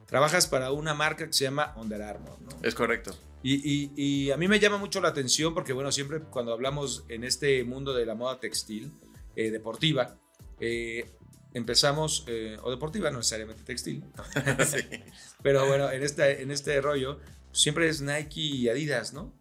trabajas 0.06 0.46
para 0.46 0.72
una 0.72 0.94
marca 0.94 1.26
que 1.26 1.34
se 1.34 1.46
llama 1.46 1.74
Under 1.76 2.04
Armour, 2.04 2.40
¿no? 2.40 2.50
Es 2.62 2.76
correcto. 2.76 3.18
Y, 3.42 4.30
a 4.30 4.38
mí 4.38 4.48
me 4.48 4.60
llama 4.60 4.78
mucho 4.78 5.02
la 5.02 5.08
atención 5.08 5.56
porque, 5.56 5.74
bueno, 5.74 5.92
siempre 5.92 6.20
cuando 6.20 6.54
hablamos 6.54 7.04
en 7.10 7.24
este 7.24 7.64
mundo 7.64 7.96
de 7.96 8.06
la 8.06 8.14
moda 8.14 8.40
textil, 8.40 8.92
eh, 9.36 9.50
deportiva, 9.50 10.20
eh, 10.60 11.10
empezamos, 11.56 12.26
eh, 12.28 12.58
o 12.62 12.70
deportiva, 12.70 13.10
no 13.10 13.18
necesariamente 13.18 13.64
textil, 13.64 14.04
pero 15.42 15.66
bueno, 15.66 15.90
en 15.90 16.04
este, 16.04 16.44
en 16.44 16.52
este 16.52 16.80
rollo, 16.82 17.20
siempre 17.56 17.90
es 17.90 18.02
Nike 18.02 18.42
y 18.42 18.70
Adidas, 18.70 19.14
¿no? 19.14 19.34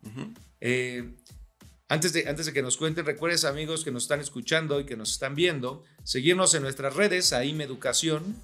antes, 1.89 2.13
de, 2.15 2.29
antes 2.29 2.47
de 2.47 2.53
que 2.53 2.63
nos 2.63 2.77
cuenten, 2.77 3.05
recuerden 3.05 3.47
amigos 3.47 3.85
que 3.85 3.91
nos 3.91 4.05
están 4.05 4.21
escuchando 4.21 4.81
y 4.81 4.87
que 4.87 4.97
nos 4.97 5.13
están 5.13 5.35
viendo, 5.35 5.85
seguirnos 6.05 6.55
en 6.55 6.63
nuestras 6.63 6.95
redes, 6.95 7.33
AIM 7.33 7.61
Educación, 7.61 8.37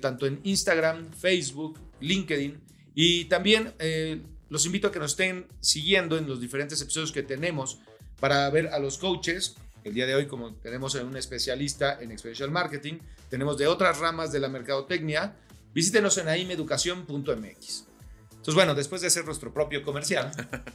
tanto 0.00 0.26
en 0.26 0.40
Instagram, 0.44 1.12
Facebook, 1.12 1.78
LinkedIn, 2.00 2.60
y 2.94 3.24
también 3.24 3.74
los 4.48 4.66
invito 4.66 4.88
a 4.88 4.92
que 4.92 4.98
nos 4.98 5.12
estén 5.12 5.46
siguiendo 5.60 6.16
en 6.16 6.28
los 6.28 6.40
diferentes 6.40 6.80
episodios 6.80 7.12
que 7.12 7.22
tenemos 7.22 7.80
para 8.20 8.48
ver 8.50 8.68
a 8.68 8.78
los 8.78 8.98
coaches. 8.98 9.56
El 9.84 9.94
día 9.94 10.06
de 10.06 10.14
hoy, 10.14 10.26
como 10.26 10.54
tenemos 10.54 10.94
un 10.94 11.16
especialista 11.16 11.98
en 12.00 12.10
Experiential 12.10 12.50
Marketing, 12.50 12.98
tenemos 13.30 13.58
de 13.58 13.66
otras 13.66 13.98
ramas 13.98 14.32
de 14.32 14.40
la 14.40 14.48
mercadotecnia. 14.48 15.36
Visítenos 15.72 16.18
en 16.18 16.28
aimeducación.mx. 16.28 17.87
Entonces, 18.38 18.54
bueno, 18.54 18.74
después 18.74 19.02
de 19.02 19.08
hacer 19.08 19.24
nuestro 19.24 19.52
propio 19.52 19.82
comercial, 19.82 20.30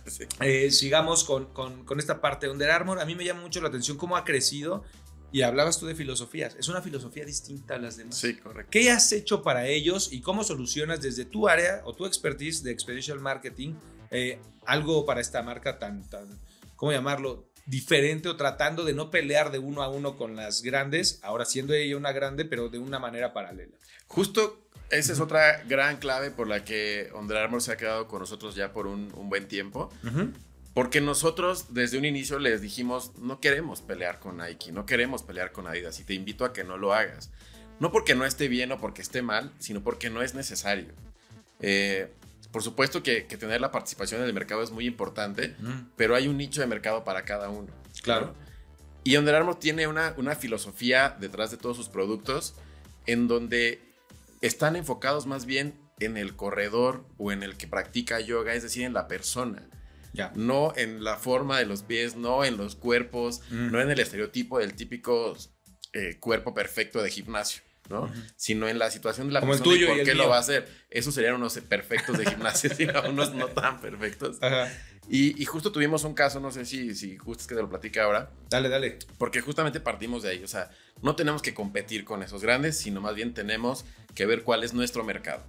eh, 0.42 0.70
sigamos 0.70 1.24
con, 1.24 1.46
con, 1.54 1.86
con, 1.86 2.00
esta 2.00 2.22
parte 2.22 2.46
de 2.46 2.52
Under 2.52 2.70
Armour. 2.70 3.00
A 3.00 3.06
mí 3.06 3.16
me 3.16 3.26
llama 3.26 3.42
mucho 3.42 3.62
la 3.62 3.70
atención 3.70 3.98
cómo 3.98 4.16
ha 4.16 4.24
crecido 4.24 4.84
y 5.32 5.42
hablabas 5.42 5.80
tú 5.80 5.88
de 5.88 5.96
filosofías. 5.96 6.56
Es 6.60 6.68
una 6.68 6.82
filosofía 6.82 7.26
distinta 7.26 7.76
a 7.76 7.80
las 7.80 7.98
demás. 7.98 8.16
Sí, 8.16 8.36
correcto. 8.36 8.70
¿Qué 8.70 8.92
has 8.92 9.12
hecho 9.12 9.42
para 9.42 9.68
ellos 9.68 10.14
y 10.14 10.22
cómo 10.22 10.44
solucionas 10.44 11.02
desde 11.02 11.26
tu 11.26 11.48
área 11.48 11.82
o 11.86 11.94
tu 11.94 12.06
expertise 12.06 12.62
de 12.64 12.72
experiential 12.72 13.20
marketing 13.20 13.74
eh, 14.12 14.40
algo 14.68 15.06
para 15.06 15.22
esta 15.22 15.42
marca 15.42 15.80
tan, 15.80 16.08
tan, 16.08 16.28
¿cómo 16.76 16.92
llamarlo? 16.92 17.50
Diferente 17.66 18.30
o 18.30 18.36
tratando 18.36 18.84
de 18.84 18.94
no 18.94 19.10
pelear 19.12 19.52
de 19.52 19.60
uno 19.60 19.84
a 19.84 19.90
uno 19.90 20.18
con 20.18 20.36
las 20.36 20.62
grandes, 20.62 21.20
ahora 21.24 21.46
siendo 21.46 21.74
ella 21.74 21.98
una 21.98 22.12
grande, 22.12 22.46
pero 22.46 22.70
de 22.70 22.80
una 22.80 23.00
manera 23.00 23.34
paralela. 23.34 23.78
Justo 24.08 24.64
esa 24.90 25.14
es 25.14 25.20
otra 25.20 25.64
gran 25.64 25.98
clave 25.98 26.30
por 26.30 26.48
la 26.48 26.64
que 26.64 27.10
Under 27.16 27.38
Armour 27.38 27.62
se 27.62 27.72
ha 27.72 27.78
quedado 27.78 28.08
con 28.08 28.20
nosotros 28.20 28.54
ya 28.56 28.74
por 28.74 28.86
un, 28.88 29.10
buen 29.30 29.48
tiempo. 29.48 29.90
Porque 30.74 31.02
nosotros 31.02 31.74
desde 31.74 31.98
un 31.98 32.06
inicio 32.06 32.40
les 32.40 32.62
dijimos, 32.62 33.16
no 33.18 33.40
queremos 33.40 33.82
pelear 33.82 34.20
con 34.20 34.38
Nike, 34.38 34.72
no 34.72 34.86
queremos 34.86 35.22
pelear 35.22 35.52
con 35.52 35.68
Adidas 35.68 36.00
y 36.00 36.04
te 36.04 36.14
invito 36.14 36.46
a 36.46 36.54
que 36.54 36.64
no 36.64 36.78
lo 36.78 36.94
hagas. 36.94 37.32
No 37.80 37.92
porque 37.92 38.16
no 38.16 38.26
esté 38.26 38.48
bien 38.48 38.72
o 38.72 38.80
porque 38.80 39.02
esté 39.02 39.22
mal, 39.22 39.52
sino 39.60 39.84
porque 39.84 40.10
no 40.10 40.22
es 40.22 40.34
necesario. 40.34 40.94
Eh, 41.60 42.12
por 42.54 42.62
supuesto 42.62 43.02
que, 43.02 43.22
tener 43.22 43.60
la 43.60 43.72
participación 43.72 44.22
en 44.22 44.28
el 44.28 44.34
mercado 44.34 44.62
es 44.62 44.70
muy 44.70 44.86
importante, 44.86 45.56
pero 45.98 46.16
hay 46.16 46.28
un 46.28 46.38
nicho 46.38 46.62
de 46.62 46.68
mercado 46.68 47.04
para 47.04 47.26
cada 47.26 47.50
uno. 47.50 47.74
Claro. 48.04 48.36
Y 49.04 49.18
Under 49.18 49.34
Armour 49.34 49.60
tiene 49.60 49.88
una, 49.88 50.14
una 50.18 50.36
filosofía 50.36 51.18
detrás 51.20 51.50
de 51.50 51.58
todos 51.58 51.76
sus 51.76 51.90
productos 51.90 52.54
en 53.08 53.28
donde 53.28 53.82
están 54.42 54.76
enfocados 54.76 55.26
más 55.26 55.48
bien 55.48 55.74
en 56.00 56.16
el 56.16 56.36
corredor 56.36 57.06
o 57.18 57.32
en 57.32 57.42
el 57.42 57.58
que 57.58 57.68
practica 57.68 58.20
yoga, 58.20 58.54
es 58.54 58.62
decir, 58.62 58.84
en 58.84 58.94
la 58.94 59.08
persona. 59.08 59.68
No 60.36 60.74
en 60.76 61.04
la 61.04 61.18
forma 61.18 61.58
de 61.58 61.66
los 61.66 61.82
pies, 61.82 62.16
no 62.16 62.46
en 62.46 62.56
los 62.56 62.76
cuerpos, 62.76 63.42
mm. 63.50 63.72
no 63.72 63.82
en 63.82 63.90
el 63.90 64.00
estereotipo 64.00 64.60
del 64.60 64.76
típico 64.76 65.36
eh, 65.92 66.18
cuerpo 66.20 66.54
perfecto 66.54 67.02
de 67.02 67.10
gimnasio. 67.10 67.64
¿No? 67.90 68.12
Sino 68.36 68.68
en 68.68 68.80
la 68.80 68.90
situación 68.92 69.28
de 69.28 69.34
la 69.34 69.40
Como 69.40 69.54
persona 69.54 69.74
el 69.74 69.80
tuyo 69.80 69.94
y 69.94 69.98
por 69.98 70.06
qué 70.06 70.16
lo 70.16 70.30
va 70.30 70.38
a 70.38 70.40
hacer. 70.40 70.68
Esos 70.90 71.14
serían 71.14 71.36
unos 71.36 71.58
perfectos 71.60 72.18
de 72.18 72.26
gimnasio, 72.26 72.70
sino 72.76 73.02
unos 73.10 73.34
no 73.34 73.48
tan 73.48 73.82
perfectos. 73.82 74.38
Y, 75.10 75.44
justo 75.46 75.72
tuvimos 75.72 76.04
un 76.04 76.14
caso, 76.14 76.40
no 76.40 76.52
sé 76.52 76.66
si, 76.66 76.96
si 76.96 77.18
justo 77.18 77.42
es 77.42 77.48
que 77.48 77.56
te 77.56 77.62
lo 77.62 77.70
platique 77.70 78.00
ahora. 78.00 78.32
Dale, 78.50 78.70
dale. 78.70 79.00
Porque 79.18 79.42
justamente 79.42 79.80
partimos 79.80 80.24
de 80.24 80.30
ahí. 80.30 80.44
O 80.44 80.48
sea, 80.48 80.72
no 81.02 81.16
tenemos 81.16 81.42
que 81.42 81.54
competir 81.54 82.06
con 82.06 82.24
esos 82.24 82.42
grandes, 82.42 82.78
sino 82.78 83.02
más 83.02 83.16
bien 83.16 83.34
tenemos 83.34 83.86
que 84.16 84.26
ver 84.26 84.44
cuál 84.44 84.64
es 84.64 84.74
nuestro 84.74 85.04
mercado. 85.04 85.44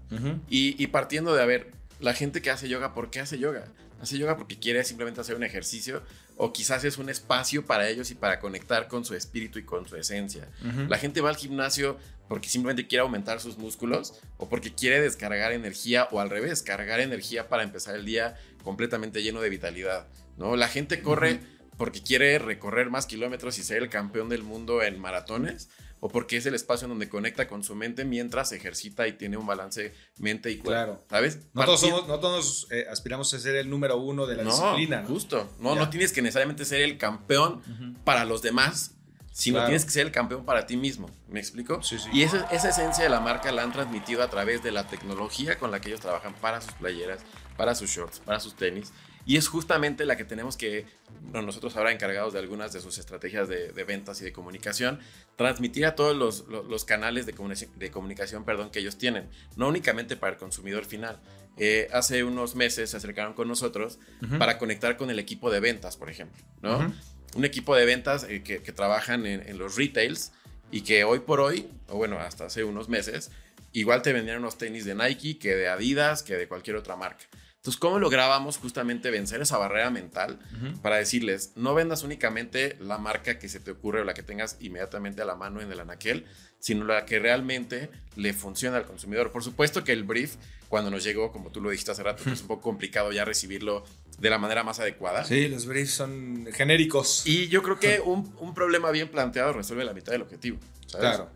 y, 0.48 0.82
y 0.82 0.86
partiendo 0.88 1.34
de, 1.34 1.42
a 1.42 1.46
ver, 1.46 1.70
la 2.00 2.14
gente 2.14 2.42
que 2.42 2.50
hace 2.50 2.68
yoga, 2.68 2.94
¿por 2.94 3.10
qué 3.10 3.20
hace 3.20 3.38
yoga? 3.38 3.66
hace 4.04 4.18
yoga 4.18 4.36
porque 4.36 4.58
quiere 4.58 4.84
simplemente 4.84 5.20
hacer 5.20 5.34
un 5.34 5.42
ejercicio 5.42 6.02
o 6.36 6.52
quizás 6.52 6.84
es 6.84 6.98
un 6.98 7.08
espacio 7.08 7.64
para 7.64 7.88
ellos 7.88 8.10
y 8.10 8.14
para 8.14 8.38
conectar 8.40 8.88
con 8.88 9.04
su 9.04 9.14
espíritu 9.14 9.58
y 9.58 9.64
con 9.64 9.88
su 9.88 9.96
esencia. 9.96 10.48
La 10.88 10.98
gente 10.98 11.20
va 11.20 11.30
al 11.30 11.36
gimnasio 11.36 11.98
porque 12.28 12.49
simplemente 12.49 12.87
quiere 12.87 13.02
aumentar 13.02 13.40
sus 13.40 13.59
músculos 13.59 14.21
o 14.37 14.49
porque 14.49 14.75
quiere 14.75 15.00
descargar 15.00 15.52
energía 15.52 16.09
o 16.11 16.21
al 16.21 16.31
revés, 16.31 16.62
cargar 16.62 17.00
energía 17.00 17.49
para 17.49 17.62
empezar 17.62 17.95
el 17.95 18.04
día 18.04 18.37
completamente 18.62 19.23
lleno 19.23 19.40
de 19.40 19.50
vitalidad, 19.50 20.09
¿no? 20.37 20.57
La 20.57 20.69
gente 20.69 21.02
corre 21.02 21.40
porque 21.76 22.02
quiere 22.02 22.38
recorrer 22.38 22.90
más 22.90 23.07
kilómetros 23.07 23.59
y 23.59 23.62
ser 23.62 23.83
el 23.83 23.88
campeón 23.88 24.28
del 24.28 24.43
mundo 24.43 24.83
en 24.83 24.99
maratones 25.00 25.69
o 26.00 26.09
porque 26.11 26.37
es 26.37 26.45
el 26.45 26.54
espacio 26.54 26.85
en 26.85 26.90
donde 26.90 27.09
conecta 27.09 27.49
con 27.49 27.64
su 27.64 27.75
mente 27.75 28.04
mientras 28.04 28.52
ejercita 28.52 29.09
y 29.09 29.14
tiene 29.14 29.38
un 29.38 29.47
balance 29.47 29.95
mente 30.19 30.50
y 30.50 30.57
cuerpo. 30.57 30.71
Claro. 30.71 31.04
¿Sabes? 31.09 31.38
No 31.54 31.64
todos, 31.64 31.81
somos, 31.81 32.07
no 32.07 32.21
todos 32.21 32.66
eh, 32.71 32.85
aspiramos 32.90 33.33
a 33.33 33.38
ser 33.38 33.57
el 33.57 33.71
número 33.71 33.97
uno 33.97 34.26
de 34.26 34.37
la 34.37 34.45
disciplina. 34.45 35.00
¿no? 35.00 35.09
Justo. 35.09 35.50
No, 35.61 35.75
no 35.75 35.88
tienes 35.88 36.12
que 36.12 36.21
necesariamente 36.21 36.66
ser 36.66 36.83
el 36.83 36.99
campeón 36.99 37.62
para 38.04 38.26
los 38.26 38.43
demás, 38.43 38.97
sino 39.34 39.64
tienes 39.64 39.84
que 39.84 39.90
ser 39.90 40.06
el 40.06 40.12
campeón 40.12 40.44
para 40.44 40.64
ti 40.64 40.76
mismo. 40.76 41.10
¿Me 41.28 41.40
explico? 41.40 41.82
Sí, 41.82 41.98
sí. 41.98 42.08
Y 42.12 42.22
esa, 42.22 42.44
esa 42.52 42.68
esencia 42.68 43.02
de 43.02 43.10
la 43.10 43.18
marca 43.18 43.50
la 43.50 43.64
han 43.64 43.72
transmitido 43.72 44.22
a 44.22 44.30
través 44.30 44.62
de 44.62 44.70
la 44.70 44.86
tecnología 44.86 45.58
con 45.58 45.72
la 45.72 45.80
que 45.80 45.88
ellos 45.88 46.00
trabajan 46.00 46.34
para 46.34 46.60
sus 46.60 46.72
playeras, 46.74 47.18
para 47.56 47.74
sus 47.74 47.90
shorts, 47.90 48.20
para 48.20 48.38
sus 48.38 48.54
tenis. 48.54 48.92
Y 49.26 49.36
es 49.36 49.48
justamente 49.48 50.04
la 50.04 50.16
que 50.16 50.24
tenemos 50.24 50.56
que, 50.56 50.86
nosotros 51.32 51.76
ahora 51.76 51.90
encargados 51.90 52.32
de 52.32 52.38
algunas 52.38 52.72
de 52.72 52.80
sus 52.80 52.96
estrategias 52.98 53.48
de, 53.48 53.72
ventas 53.84 54.20
y 54.20 54.24
de 54.24 54.32
comunicación, 54.32 55.00
transmitir 55.34 55.84
a 55.84 55.96
todos 55.96 56.16
los, 56.16 56.46
los, 56.46 56.84
canales 56.84 57.26
de, 57.26 57.32
de, 57.76 57.90
comunicación 57.90 58.44
perdón, 58.44 58.70
que 58.70 58.78
ellos 58.78 58.98
tienen, 58.98 59.28
no 59.56 59.66
únicamente 59.66 60.16
para 60.16 60.34
el 60.34 60.38
consumidor 60.38 60.84
final. 60.84 61.18
Eh, 61.56 61.88
hace 61.92 62.22
unos 62.22 62.54
meses 62.54 62.90
se 62.90 62.96
acercaron 62.96 63.32
con 63.32 63.48
nosotros 63.48 63.98
para 64.38 64.58
conectar 64.58 64.96
con 64.96 65.10
el 65.10 65.18
equipo 65.18 65.50
de 65.50 65.58
ventas, 65.58 65.96
por 65.96 66.08
ejemplo, 66.08 66.40
¿no? 66.62 66.92
Un 67.34 67.44
equipo 67.44 67.74
de 67.74 67.84
ventas 67.84 68.26
eh, 68.28 68.42
que, 68.42 68.60
trabajan 68.72 69.26
en, 69.26 69.48
en 69.48 69.58
los 69.58 69.76
retails 69.76 70.32
y 70.70 70.82
que 70.82 71.04
hoy 71.04 71.20
por 71.20 71.40
hoy, 71.40 71.68
o 71.88 71.96
bueno, 71.96 72.18
hasta 72.18 72.46
hace 72.46 72.64
unos 72.64 72.88
meses, 72.88 73.30
igual 73.72 74.02
te 74.02 74.12
vendían 74.12 74.38
unos 74.38 74.58
tenis 74.58 74.84
de 74.84 74.94
Nike 74.94 75.38
que 75.38 75.54
de 75.54 75.68
Adidas, 75.68 76.22
que 76.22 76.36
de 76.36 76.48
cualquier 76.48 76.76
otra 76.76 76.96
marca. 76.96 77.24
Entonces, 77.64 77.80
¿cómo 77.80 77.99
lográbamos 77.99 78.59
justamente 78.59 79.11
vencer 79.11 79.40
esa 79.40 79.56
barrera 79.56 79.88
mental 79.88 80.38
para 80.83 80.97
decirles, 80.97 81.52
no 81.56 81.73
vendas 81.73 82.02
únicamente 82.02 82.76
la 82.78 82.99
marca 82.99 83.38
que 83.38 83.49
se 83.49 83.59
te 83.59 83.71
ocurre 83.71 84.02
o 84.02 84.04
la 84.04 84.12
que 84.12 84.23
tengas 84.23 84.59
inmediatamente 84.61 85.23
a 85.23 85.25
la 85.25 85.35
mano 85.35 85.62
en 85.62 85.73
el 85.73 85.80
anaquel, 85.80 86.26
sino 86.59 86.85
la 86.85 87.06
que 87.06 87.18
realmente 87.21 87.88
le 88.16 88.35
funciona 88.35 88.76
al 88.76 88.85
consumidor? 88.85 89.33
Por 89.33 89.42
supuesto 89.42 89.83
que 89.83 89.92
el 89.92 90.04
brief, 90.04 90.35
cuando 90.68 90.90
nos 90.90 91.02
llegó, 91.04 91.33
como 91.33 91.50
tú 91.50 91.62
lo 91.62 91.71
dijiste 91.71 91.92
hace 91.92 92.02
rato, 92.02 92.30
es 92.30 92.40
un 92.42 92.49
poco 92.49 92.61
complicado 92.61 93.12
ya 93.12 93.25
recibirlo 93.25 93.83
de 94.18 94.28
la 94.28 94.37
manera 94.37 94.62
más 94.62 94.78
adecuada. 94.78 95.25
Sí, 95.25 95.49
los 95.49 95.64
briefs 95.64 95.92
son 95.92 96.47
genéricos. 96.52 97.23
Y 97.25 97.49
yo 97.49 97.62
creo 97.62 97.80
que 97.80 97.99
un, 98.04 98.52
problema 98.54 98.90
bien 98.90 99.09
planteado 99.09 99.54
resuelve 99.54 99.87
la 99.87 99.94
mitad 99.94 100.12
del 100.12 100.21
objetivo. 100.21 100.59
Claro. 100.92 101.30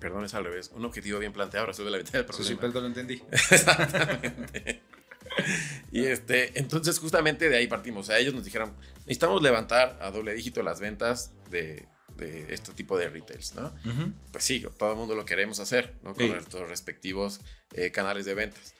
Perdón, 0.00 0.24
es 0.24 0.34
al 0.34 0.42
revés. 0.42 0.72
Un 0.74 0.84
objetivo 0.84 1.20
bien 1.20 1.32
planteado 1.32 1.66
resuelve 1.66 1.92
la 1.92 1.98
mitad 1.98 2.14
del 2.14 2.24
problema. 2.24 2.44
Sí, 2.44 2.54
sí, 2.54 2.60
perdón, 2.60 2.82
lo 2.82 2.88
entendí. 2.88 3.22
Exactamente 3.30 4.82
y 5.92 6.04
este, 6.04 6.58
entonces 6.58 6.98
justamente 6.98 7.48
de 7.48 7.56
ahí 7.56 7.66
partimos. 7.66 8.06
O 8.06 8.06
sea, 8.06 8.18
ellos 8.18 8.34
nos 8.34 8.44
dijeron, 8.44 8.74
necesitamos 9.00 9.42
levantar 9.42 9.98
a 10.00 10.10
doble 10.10 10.34
dígito 10.34 10.62
las 10.62 10.80
ventas 10.80 11.32
de, 11.50 11.86
de 12.16 12.52
este 12.52 12.72
tipo 12.72 12.96
de 12.98 13.08
retails, 13.08 13.54
¿no? 13.54 13.74
Pues 14.32 14.44
sí, 14.44 14.64
todo 14.78 14.92
el 14.92 14.96
mundo 14.96 15.14
lo 15.14 15.24
queremos 15.24 15.60
hacer, 15.60 15.94
¿no? 16.02 16.14
Con 16.14 16.28
nuestros 16.28 16.68
respectivos 16.68 17.40
eh, 17.74 17.90
canales 17.90 18.24
de 18.24 18.34
ventas. 18.34 18.74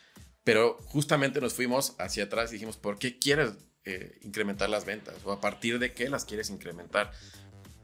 Pero 0.45 0.79
justamente 0.85 1.41
nos 1.41 1.55
fuimos 1.55 1.95
hacia 1.99 2.25
atrás 2.25 2.51
y 2.51 2.55
dijimos, 2.55 2.77
¿por 2.77 2.99
qué 2.99 3.19
quieres 3.19 3.53
eh, 3.85 4.19
incrementar 4.23 4.69
las 4.69 4.85
ventas? 4.85 5.17
¿O 5.25 5.33
a 5.33 5.41
partir 5.41 5.79
de 5.79 5.93
qué 5.93 6.09
las 6.09 6.25
quieres 6.25 6.51
incrementar? 6.51 7.13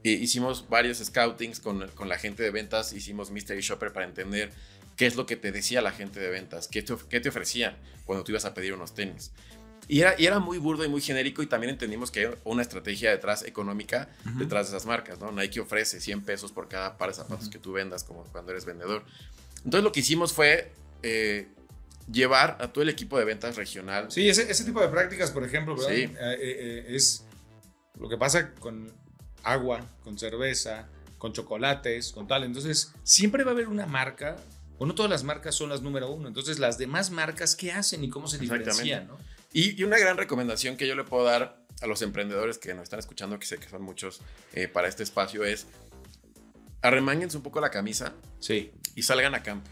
Y 0.03 0.13
hicimos 0.13 0.69
varios 0.69 0.99
scoutings 0.99 1.59
con, 1.59 1.87
con 1.89 2.09
la 2.09 2.17
gente 2.17 2.43
de 2.43 2.51
ventas, 2.51 2.93
hicimos 2.93 3.29
Mystery 3.29 3.61
Shopper 3.61 3.93
para 3.93 4.05
entender 4.05 4.51
qué 4.95 5.05
es 5.05 5.15
lo 5.15 5.25
que 5.25 5.35
te 5.35 5.51
decía 5.51 5.81
la 5.81 5.91
gente 5.91 6.19
de 6.19 6.29
ventas, 6.29 6.67
qué 6.67 6.81
te, 6.81 6.95
qué 7.09 7.19
te 7.19 7.29
ofrecían 7.29 7.75
cuando 8.05 8.23
tú 8.23 8.31
ibas 8.31 8.45
a 8.45 8.53
pedir 8.53 8.73
unos 8.73 8.93
tenis. 8.93 9.31
Y 9.87 10.01
era, 10.01 10.15
y 10.17 10.25
era 10.25 10.39
muy 10.39 10.57
burdo 10.57 10.85
y 10.85 10.87
muy 10.87 11.01
genérico 11.01 11.41
y 11.43 11.47
también 11.47 11.71
entendimos 11.71 12.11
que 12.11 12.19
hay 12.21 12.33
una 12.45 12.61
estrategia 12.61 13.11
detrás 13.11 13.43
económica 13.43 14.09
detrás 14.37 14.69
de 14.69 14.77
esas 14.77 14.85
marcas, 14.85 15.19
¿no? 15.19 15.31
Nike 15.31 15.59
ofrece 15.59 15.99
100 15.99 16.21
pesos 16.21 16.51
por 16.51 16.69
cada 16.69 16.97
par 16.97 17.09
de 17.09 17.15
zapatos 17.15 17.49
que 17.49 17.57
tú 17.57 17.73
vendas 17.73 18.03
como 18.03 18.23
cuando 18.25 18.51
eres 18.51 18.63
vendedor. 18.63 19.03
Entonces 19.57 19.83
lo 19.83 19.91
que 19.91 19.99
hicimos 19.99 20.33
fue 20.33 20.71
eh, 21.03 21.47
llevar 22.09 22.57
a 22.61 22.71
todo 22.71 22.83
el 22.83 22.89
equipo 22.89 23.17
de 23.17 23.25
ventas 23.25 23.55
regional. 23.57 24.11
Sí, 24.11 24.29
ese, 24.29 24.49
ese 24.49 24.63
tipo 24.63 24.81
de 24.81 24.87
prácticas, 24.87 25.31
por 25.31 25.43
ejemplo, 25.43 25.75
eh, 25.89 26.09
eh, 26.19 26.85
es 26.89 27.25
lo 27.99 28.09
que 28.09 28.17
pasa 28.17 28.53
con 28.55 28.91
agua, 29.43 29.85
con 30.03 30.17
cerveza, 30.17 30.87
con 31.17 31.33
chocolates, 31.33 32.11
con 32.11 32.27
tal. 32.27 32.43
Entonces, 32.43 32.93
siempre 33.03 33.43
va 33.43 33.51
a 33.51 33.53
haber 33.53 33.67
una 33.67 33.85
marca, 33.85 34.37
o 34.81 34.85
no 34.87 34.95
todas 34.95 35.11
las 35.11 35.23
marcas 35.23 35.53
son 35.53 35.69
las 35.69 35.83
número 35.83 36.09
uno. 36.09 36.27
Entonces, 36.27 36.57
las 36.57 36.79
demás 36.79 37.11
marcas, 37.11 37.55
¿qué 37.55 37.71
hacen 37.71 38.03
y 38.03 38.09
cómo 38.09 38.27
se 38.27 38.39
diferencian? 38.39 39.09
¿no? 39.09 39.19
Y, 39.53 39.83
una 39.83 39.99
gran 39.99 40.17
recomendación 40.17 40.75
que 40.75 40.87
yo 40.87 40.95
le 40.95 41.03
puedo 41.03 41.23
dar 41.23 41.63
a 41.83 41.85
los 41.85 42.01
emprendedores 42.01 42.57
que 42.57 42.73
nos 42.73 42.85
están 42.85 42.97
escuchando, 42.97 43.37
que 43.37 43.45
sé 43.45 43.59
que 43.59 43.69
son 43.69 43.83
muchos 43.83 44.21
para 44.73 44.87
este 44.87 45.03
espacio, 45.03 45.43
es 45.43 45.67
arremáñense 46.81 47.37
un 47.37 47.43
poco 47.43 47.61
la 47.61 47.69
camisa 47.69 48.15
sí. 48.39 48.71
y 48.95 49.03
salgan 49.03 49.35
a 49.35 49.43
campo. 49.43 49.69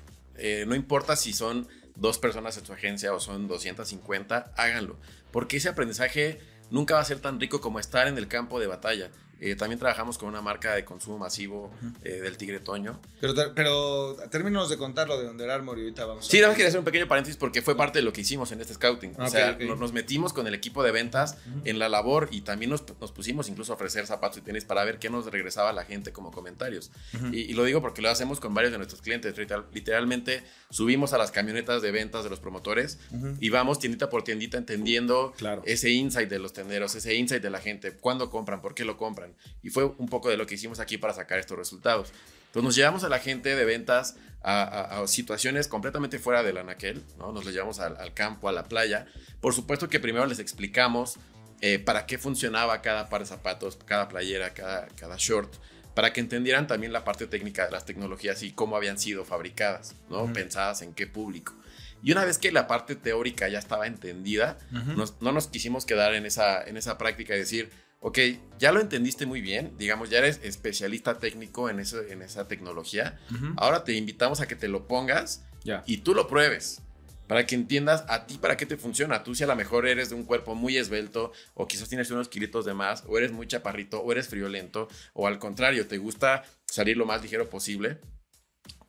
no 0.68 0.76
importa 0.76 1.16
si 1.16 1.34
son 1.34 1.68
dos 1.96 2.20
personas 2.20 2.56
en 2.60 2.68
su 2.68 2.74
agencia 2.74 3.12
o 3.12 3.20
son 3.20 3.48
250, 3.48 4.54
háganlo. 4.58 4.96
Porque 5.32 5.58
ese 5.58 5.70
aprendizaje 5.70 6.40
nunca 6.70 6.94
va 6.94 7.02
a 7.02 7.06
ser 7.06 7.20
tan 7.20 7.40
rico 7.40 7.62
como 7.62 7.80
estar 7.80 8.08
en 8.08 8.20
el 8.20 8.28
campo 8.28 8.60
de 8.60 8.68
batalla. 8.68 9.10
Eh, 9.42 9.56
también 9.56 9.80
trabajamos 9.80 10.18
con 10.18 10.30
una 10.30 10.42
marca 10.42 10.74
de 10.76 10.84
consumo 10.84 11.18
masivo 11.18 11.72
eh, 12.04 12.20
del 12.22 12.38
Tigre 12.38 12.60
Toño. 12.60 13.00
Pero, 13.22 13.34
pero 13.56 14.18
termínanos 14.30 14.70
de 14.70 14.78
contar 14.78 15.08
lo 15.08 15.20
de 15.20 15.30
Under 15.30 15.50
Armour 15.50 15.78
y 15.78 15.82
ahorita 15.82 16.06
vamos 16.06 16.28
a... 16.28 16.30
Sí, 16.30 16.42
nada 16.42 16.54
quería 16.54 16.68
hacer 16.68 16.80
un 16.80 16.86
pequeño 16.86 17.08
paréntesis 17.08 17.38
porque 17.38 17.62
fue 17.62 17.76
parte 17.78 18.00
de 18.00 18.04
lo 18.04 18.12
que 18.12 18.22
hicimos 18.22 18.52
en 18.52 18.62
este 18.62 18.74
scouting. 18.74 19.16
o 19.18 19.30
sea, 19.30 19.58
Nos, 19.58 19.94
metimos 19.94 20.34
con 20.34 20.48
el 20.48 20.54
equipo 20.54 20.84
de 20.84 20.92
ventas 20.92 21.38
en 21.64 21.80
la 21.80 21.90
labor 21.90 22.28
y 22.32 22.42
también 22.42 22.72
nos, 22.72 22.84
nos, 23.00 23.12
pusimos 23.12 23.50
incluso 23.50 23.74
a 23.74 23.76
ofrecer 23.76 24.06
zapatos 24.06 24.38
y 24.38 24.42
tenis 24.42 24.66
para 24.66 24.84
ver 24.84 25.00
qué 25.00 25.10
nos 25.10 25.26
regresaba 25.26 25.74
la 25.74 25.86
gente 25.86 26.12
como 26.12 26.32
comentarios. 26.32 26.92
y, 27.32 27.54
lo 27.54 27.64
digo 27.64 27.82
porque 27.82 28.02
lo 28.02 28.10
hacemos 28.10 28.40
con 28.40 28.54
varios 28.54 28.72
de 28.72 28.78
nuestros 28.78 29.02
clientes. 29.02 29.36
Literalmente 29.74 30.44
subimos 30.70 31.14
a 31.14 31.18
las 31.18 31.32
camionetas 31.32 31.82
de 31.82 31.92
ventas 31.92 32.24
de 32.24 32.30
los 32.30 32.40
promotores 32.40 33.00
y 33.40 33.50
vamos 33.50 33.80
tiendita 33.80 34.10
por 34.10 34.24
tiendita 34.24 34.58
entendiendo 34.58 35.34
ese 35.66 35.90
insight 35.90 36.30
de 36.30 36.40
los 36.40 36.54
tenderos, 36.54 36.96
ese 36.96 37.16
insight 37.16 37.42
de 37.42 37.50
la 37.50 37.60
gente, 37.60 37.94
cuándo 37.94 38.30
compran, 38.30 38.62
por 38.62 38.76
qué 38.76 38.86
lo 38.86 38.98
compran. 38.98 39.29
Y 39.62 39.70
fue 39.70 39.86
un 39.86 40.08
poco 40.08 40.30
de 40.30 40.38
lo 40.38 40.46
que 40.46 40.56
hicimos 40.56 40.80
aquí 40.80 40.98
para 40.98 41.14
sacar 41.14 41.40
estos 41.40 41.58
resultados. 41.58 42.12
Entonces 42.48 42.64
nos 42.64 42.76
llevamos 42.76 43.04
a 43.04 43.10
la 43.10 43.20
gente 43.20 43.56
de 43.56 43.66
ventas 43.66 44.16
a, 44.42 45.04
situaciones 45.06 45.68
completamente 45.68 46.18
fuera 46.18 46.44
del 46.44 46.58
anaquel, 46.58 47.04
¿no? 47.18 47.32
Nos 47.32 47.46
los 47.46 47.54
llevamos 47.54 47.80
al, 47.80 48.14
campo, 48.14 48.50
a 48.50 48.52
la 48.52 48.64
playa. 48.64 49.06
Por 49.42 49.54
supuesto 49.54 49.90
que 49.90 50.00
primero 50.00 50.26
les 50.26 50.40
explicamos 50.40 51.20
eh, 51.62 51.78
para 51.78 52.06
qué 52.06 52.18
funcionaba 52.18 52.82
cada 52.82 53.10
par 53.10 53.22
de 53.22 53.28
zapatos, 53.28 53.78
cada 53.86 54.08
playera, 54.08 54.54
cada, 54.54 54.88
cada 54.96 55.16
short, 55.18 55.54
para 55.94 56.14
que 56.14 56.22
entendieran 56.22 56.68
también 56.68 56.94
la 56.94 57.04
parte 57.04 57.28
técnica 57.28 57.66
de 57.66 57.72
las 57.72 57.86
tecnologías 57.86 58.42
y 58.42 58.52
cómo 58.52 58.78
habían 58.78 58.98
sido 58.98 59.26
fabricadas, 59.26 59.96
¿no? 60.10 60.32
Pensadas 60.34 60.82
en 60.82 60.94
qué 60.94 61.06
público. 61.06 61.54
Y 62.02 62.14
una 62.14 62.24
vez 62.24 62.38
que 62.38 62.52
la 62.52 62.66
parte 62.68 62.96
teórica 62.96 63.48
ya 63.50 63.60
estaba 63.60 63.86
entendida, 63.86 64.58
no 65.20 65.32
nos 65.32 65.48
quisimos 65.48 65.86
quedar 65.86 66.14
en 66.14 66.26
esa, 66.26 66.64
en 66.64 66.78
esa 66.78 66.98
práctica 66.98 67.34
de 67.34 67.40
decir, 67.40 67.70
ok, 68.00 68.20
ya 68.58 68.72
lo 68.72 68.80
entendiste 68.80 69.26
muy 69.26 69.42
bien, 69.42 69.74
digamos, 69.78 70.10
ya 70.10 70.20
eres 70.20 70.40
especialista 70.44 71.20
técnico 71.20 71.70
en, 71.70 71.80
eso, 71.80 72.02
en 72.02 72.22
esa 72.22 72.48
tecnología, 72.48 73.20
ahora 73.58 73.84
te 73.84 73.94
invitamos 73.94 74.42
a 74.42 74.48
que 74.48 74.56
te 74.56 74.68
lo 74.68 74.88
pongas 74.88 75.46
y 75.86 75.98
tú 75.98 76.14
lo 76.14 76.28
pruebes. 76.28 76.82
Para 77.28 77.46
que 77.46 77.54
entiendas 77.54 78.06
a 78.08 78.26
ti 78.26 78.40
para 78.40 78.58
qué 78.58 78.66
te 78.66 78.76
funciona. 78.76 79.22
Tú 79.22 79.36
si 79.36 79.44
a 79.44 79.48
lo 79.48 79.56
mejor 79.56 79.88
eres 79.88 80.10
de 80.10 80.16
un 80.16 80.24
cuerpo 80.24 80.56
muy 80.56 80.78
esbelto 80.78 81.32
o 81.54 81.68
quizás 81.68 81.88
tienes 81.88 82.10
unos 82.10 82.28
kilitos 82.28 82.66
de 82.66 82.74
más 82.74 83.04
o 83.08 83.20
eres 83.20 83.32
muy 83.32 83.46
chaparrito 83.46 84.02
o 84.02 84.12
eres 84.12 84.28
friolento 84.28 84.88
o 85.14 85.28
al 85.28 85.38
contrario, 85.38 85.88
te 85.88 86.00
gusta 86.00 86.44
salir 86.66 86.98
lo 86.98 87.06
más 87.06 87.22
ligero 87.22 87.48
posible 87.48 88.00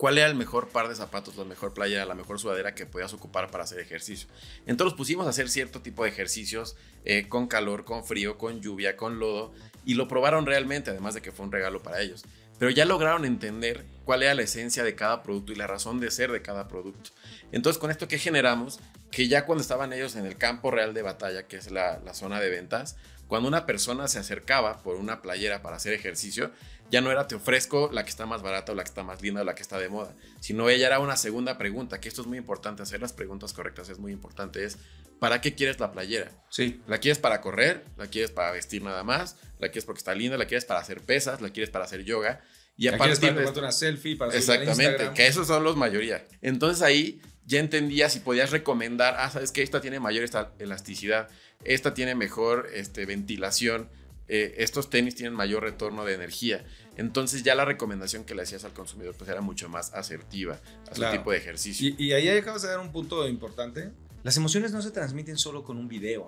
cuál 0.01 0.17
era 0.17 0.29
el 0.29 0.35
mejor 0.35 0.71
par 0.71 0.89
de 0.89 0.95
zapatos, 0.95 1.37
la 1.37 1.45
mejor 1.45 1.75
playa, 1.75 2.07
la 2.07 2.15
mejor 2.15 2.41
sudadera 2.41 2.75
que 2.75 2.87
podías 2.87 3.13
ocupar 3.13 3.51
para 3.51 3.65
hacer 3.65 3.81
ejercicio. 3.81 4.31
Entonces 4.65 4.97
pusimos 4.97 5.27
a 5.27 5.29
hacer 5.29 5.51
cierto 5.51 5.83
tipo 5.83 6.05
de 6.05 6.09
ejercicios 6.09 6.75
eh, 7.05 7.29
con 7.29 7.49
calor, 7.49 7.85
con 7.85 8.03
frío, 8.03 8.39
con 8.39 8.63
lluvia, 8.63 8.97
con 8.97 9.19
lodo, 9.19 9.53
y 9.85 9.93
lo 9.93 10.09
probaron 10.09 10.47
realmente, 10.47 10.89
además 10.89 11.13
de 11.13 11.21
que 11.21 11.33
fue 11.33 11.45
un 11.45 11.53
regalo 11.53 11.83
para 11.83 12.01
ellos. 12.01 12.25
Pero 12.59 12.71
ya 12.71 12.87
lograron 12.87 13.27
entender 13.27 13.85
cuál 14.07 14.23
era 14.23 14.33
la 14.33 14.41
esencia 14.41 14.85
de 14.85 14.95
cada 14.95 15.23
producto 15.23 15.53
y 15.53 15.57
la 15.57 15.67
razón 15.67 16.01
de 16.01 16.11
ser 16.11 16.33
de 16.33 16.41
cada 16.41 16.67
producto. 16.67 17.11
Entonces, 17.53 17.79
con 17.79 17.91
esto 17.91 18.09
que 18.09 18.17
generamos, 18.17 18.81
que 19.11 19.29
ya 19.29 19.45
cuando 19.45 19.61
estaban 19.61 19.93
ellos 19.93 20.17
en 20.17 20.25
el 20.25 20.39
campo 20.39 20.71
real 20.71 20.95
de 20.95 21.03
batalla, 21.03 21.47
que 21.47 21.59
es 21.59 21.71
la, 21.71 21.99
la 21.99 22.15
zona 22.15 22.41
de 22.41 22.49
ventas, 22.49 22.97
cuando 23.31 23.49
una 23.49 23.67
persona 23.67 24.09
se 24.09 24.19
acercaba 24.19 24.83
por 24.83 24.97
una 24.97 25.21
playera 25.21 25.61
para 25.61 25.77
hacer 25.77 25.93
ejercicio, 25.93 26.53
ya 26.91 27.01
no 27.01 27.11
era 27.11 27.29
te 27.29 27.35
ofrezco 27.35 27.91
la 27.93 28.05
que 28.05 28.11
está 28.11 28.27
más 28.27 28.43
barata 28.43 28.73
o 28.73 28.75
la 28.75 28.83
que 28.83 28.89
está 28.89 29.03
más 29.03 29.23
linda 29.23 29.43
o 29.43 29.45
la 29.45 29.55
que 29.55 29.63
está 29.63 29.79
de 29.79 29.89
moda, 29.89 30.15
sino 30.41 30.69
ella 30.69 30.87
era 30.87 30.99
una 30.99 31.17
segunda 31.17 31.59
pregunta, 31.59 32.01
que 32.01 32.09
esto 32.09 32.23
es 32.23 32.27
muy 32.27 32.39
importante, 32.39 32.83
hacer 32.83 33.01
las 33.01 33.13
preguntas 33.13 33.53
correctas 33.53 33.89
es 33.89 33.99
muy 33.99 34.13
importante, 34.13 34.65
es 34.65 34.79
¿para 35.19 35.41
qué 35.41 35.55
quieres 35.55 35.79
la 35.79 35.93
playera? 35.93 36.31
Sí. 36.49 36.81
¿La 36.87 36.99
quieres 36.99 37.19
para 37.19 37.41
correr? 37.41 37.85
¿La 37.97 38.07
quieres 38.07 38.31
para 38.31 38.51
vestir 38.51 38.83
nada 38.83 39.05
más? 39.05 39.37
¿La 39.59 39.69
quieres 39.69 39.85
porque 39.85 39.99
está 39.99 40.15
linda? 40.15 40.37
¿La 40.37 40.47
quieres 40.47 40.65
para 40.65 40.81
hacer 40.81 41.01
pesas? 41.03 41.41
¿La 41.41 41.51
quieres 41.51 41.71
para 41.71 41.85
hacer 41.85 42.05
yoga? 42.05 42.41
Y 42.77 42.89
a 42.89 42.97
partir 42.97 43.35
de 43.35 43.47
una 43.47 43.73
selfie 43.73 44.17
para 44.17 44.35
Exactamente, 44.35 45.11
que 45.15 45.27
esos 45.27 45.47
son 45.47 45.63
los 45.63 45.77
mayoría. 45.77 46.25
Entonces 46.41 46.83
ahí 46.83 47.21
ya 47.45 47.61
entendía 47.61 48.09
si 48.09 48.21
podías 48.21 48.51
recomendar, 48.51 49.17
ah, 49.19 49.31
sabes 49.31 49.53
que 49.53 49.63
esta 49.63 49.81
tiene 49.81 50.01
mayor 50.01 50.29
elasticidad, 50.59 51.29
esta 51.65 51.95
tiene 51.95 52.15
mejor 52.15 52.71
este, 52.73 53.05
ventilación, 53.05 53.91
eh, 54.29 54.55
estos 54.59 54.89
tenis 54.89 55.17
tienen 55.17 55.35
mayor 55.35 55.65
retorno 55.65 56.05
de 56.05 56.15
energía. 56.15 56.65
Entonces 56.97 57.43
ya 57.43 57.55
la 57.55 57.65
recomendación 57.65 58.25
que 58.25 58.35
le 58.35 58.43
hacías 58.43 58.65
al 58.65 58.73
consumidor 58.73 59.15
pues 59.17 59.31
era 59.31 59.41
mucho 59.41 59.69
más 59.69 59.93
asertiva 59.95 60.61
a 60.91 60.95
su 60.95 61.03
tipo 61.11 61.31
de 61.31 61.39
ejercicio. 61.39 61.95
Y, 61.97 62.13
ahí 62.13 62.29
acabas 62.29 62.63
de 62.63 62.69
dar 62.69 62.81
un 62.81 62.93
punto 62.93 63.27
importante. 63.29 63.93
Las 64.23 64.37
emociones 64.37 64.73
no 64.73 64.83
se 64.83 64.91
transmiten 64.91 65.39
solo 65.39 65.63
con 65.63 65.79
un 65.79 65.89
video. 65.89 66.27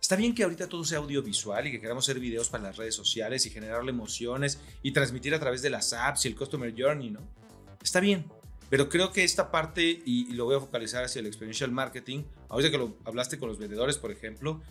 Está 0.00 0.16
bien 0.16 0.34
que 0.34 0.44
ahorita 0.44 0.68
todo 0.68 0.84
sea 0.84 0.98
audiovisual 0.98 1.66
y 1.66 1.72
que 1.72 1.80
queramos 1.80 2.04
hacer 2.04 2.20
videos 2.20 2.48
para 2.48 2.62
las 2.64 2.76
redes 2.76 2.94
sociales 2.94 3.44
y 3.44 3.50
generarle 3.50 3.90
emociones 3.90 4.58
y 4.82 4.92
transmitir 4.92 5.34
a 5.34 5.40
través 5.40 5.60
de 5.60 5.70
las 5.70 5.92
apps 5.92 6.24
y 6.24 6.28
el 6.28 6.36
Customer 6.36 6.72
Journey, 6.76 7.10
¿no? 7.10 7.20
Está 7.82 8.00
bien. 8.00 8.26
Pero 8.70 8.88
creo 8.88 9.12
que 9.12 9.24
esta 9.24 9.50
parte, 9.50 9.82
y, 9.82 10.30
y 10.30 10.32
lo 10.32 10.44
voy 10.44 10.56
a 10.56 10.60
focalizar 10.60 11.04
hacia 11.04 11.20
el 11.20 11.26
experiential 11.26 11.72
marketing, 11.72 12.24
ahorita 12.48 12.70
que 12.70 12.78
lo 12.78 12.96
hablaste 13.04 13.38
con 13.38 13.48
los 13.48 13.58
vendedores, 13.58 13.98
por 13.98 14.10
ejemplo, 14.10 14.62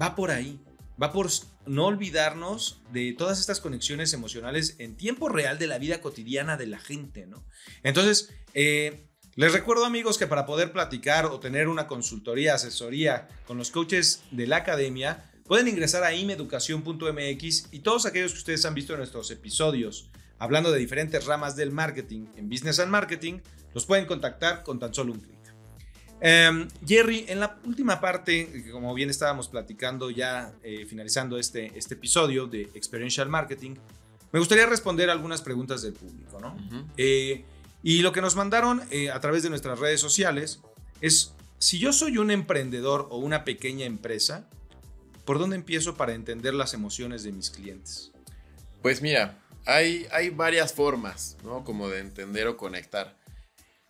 va 0.00 0.14
por 0.14 0.30
ahí 0.30 0.60
va 1.02 1.12
por 1.12 1.28
no 1.66 1.86
olvidarnos 1.86 2.82
de 2.92 3.12
todas 3.12 3.40
estas 3.40 3.60
conexiones 3.60 4.12
emocionales 4.12 4.76
en 4.78 4.96
tiempo 4.96 5.28
real 5.28 5.58
de 5.58 5.66
la 5.66 5.78
vida 5.78 6.00
cotidiana 6.00 6.56
de 6.56 6.66
la 6.66 6.78
gente, 6.78 7.26
¿no? 7.26 7.44
Entonces, 7.82 8.32
eh, 8.54 9.08
les 9.34 9.52
recuerdo 9.52 9.84
amigos 9.84 10.18
que 10.18 10.26
para 10.26 10.46
poder 10.46 10.72
platicar 10.72 11.26
o 11.26 11.40
tener 11.40 11.68
una 11.68 11.86
consultoría, 11.86 12.54
asesoría 12.54 13.28
con 13.46 13.58
los 13.58 13.70
coaches 13.70 14.22
de 14.30 14.46
la 14.46 14.58
academia, 14.58 15.30
pueden 15.44 15.68
ingresar 15.68 16.04
a 16.04 16.14
imeducación.mx 16.14 17.68
y 17.72 17.80
todos 17.80 18.06
aquellos 18.06 18.32
que 18.32 18.38
ustedes 18.38 18.64
han 18.64 18.74
visto 18.74 18.92
en 18.92 19.00
nuestros 19.00 19.30
episodios 19.30 20.10
hablando 20.38 20.70
de 20.72 20.78
diferentes 20.78 21.24
ramas 21.24 21.56
del 21.56 21.70
marketing 21.70 22.26
en 22.36 22.48
Business 22.48 22.78
and 22.78 22.90
Marketing, 22.90 23.40
los 23.72 23.86
pueden 23.86 24.06
contactar 24.06 24.62
con 24.62 24.78
tan 24.78 24.92
solo 24.92 25.12
un 25.12 25.20
clic. 25.20 25.33
Em, 26.20 26.68
Jerry, 26.86 27.26
en 27.28 27.40
la 27.40 27.58
última 27.64 28.00
parte, 28.00 28.64
como 28.70 28.94
bien 28.94 29.10
estábamos 29.10 29.48
platicando 29.48 30.10
ya 30.10 30.52
eh, 30.62 30.86
finalizando 30.86 31.38
este, 31.38 31.76
este 31.76 31.94
episodio 31.94 32.46
de 32.46 32.62
Experiential 32.74 33.28
Marketing, 33.28 33.74
me 34.32 34.38
gustaría 34.38 34.66
responder 34.66 35.10
algunas 35.10 35.42
preguntas 35.42 35.82
del 35.82 35.92
público, 35.92 36.40
¿no? 36.40 36.56
Eh, 36.96 37.44
y 37.84 38.02
lo 38.02 38.12
que 38.12 38.20
nos 38.20 38.34
mandaron 38.34 38.82
eh, 38.90 39.10
a 39.10 39.20
través 39.20 39.42
de 39.42 39.50
nuestras 39.50 39.78
redes 39.78 40.00
sociales 40.00 40.60
es, 41.00 41.34
si 41.58 41.78
yo 41.78 41.92
soy 41.92 42.18
un 42.18 42.30
emprendedor 42.30 43.06
o 43.10 43.18
una 43.18 43.44
pequeña 43.44 43.86
empresa, 43.86 44.48
¿por 45.24 45.38
dónde 45.38 45.56
empiezo 45.56 45.96
para 45.96 46.14
entender 46.14 46.54
las 46.54 46.74
emociones 46.74 47.22
de 47.22 47.32
mis 47.32 47.50
clientes? 47.50 48.10
Pues 48.82 49.02
mira, 49.02 49.38
hay, 49.66 50.06
hay 50.10 50.30
varias 50.30 50.72
formas, 50.72 51.36
¿no? 51.44 51.62
Como 51.62 51.88
de 51.88 52.00
entender 52.00 52.46
o 52.48 52.56
conectar. 52.56 53.16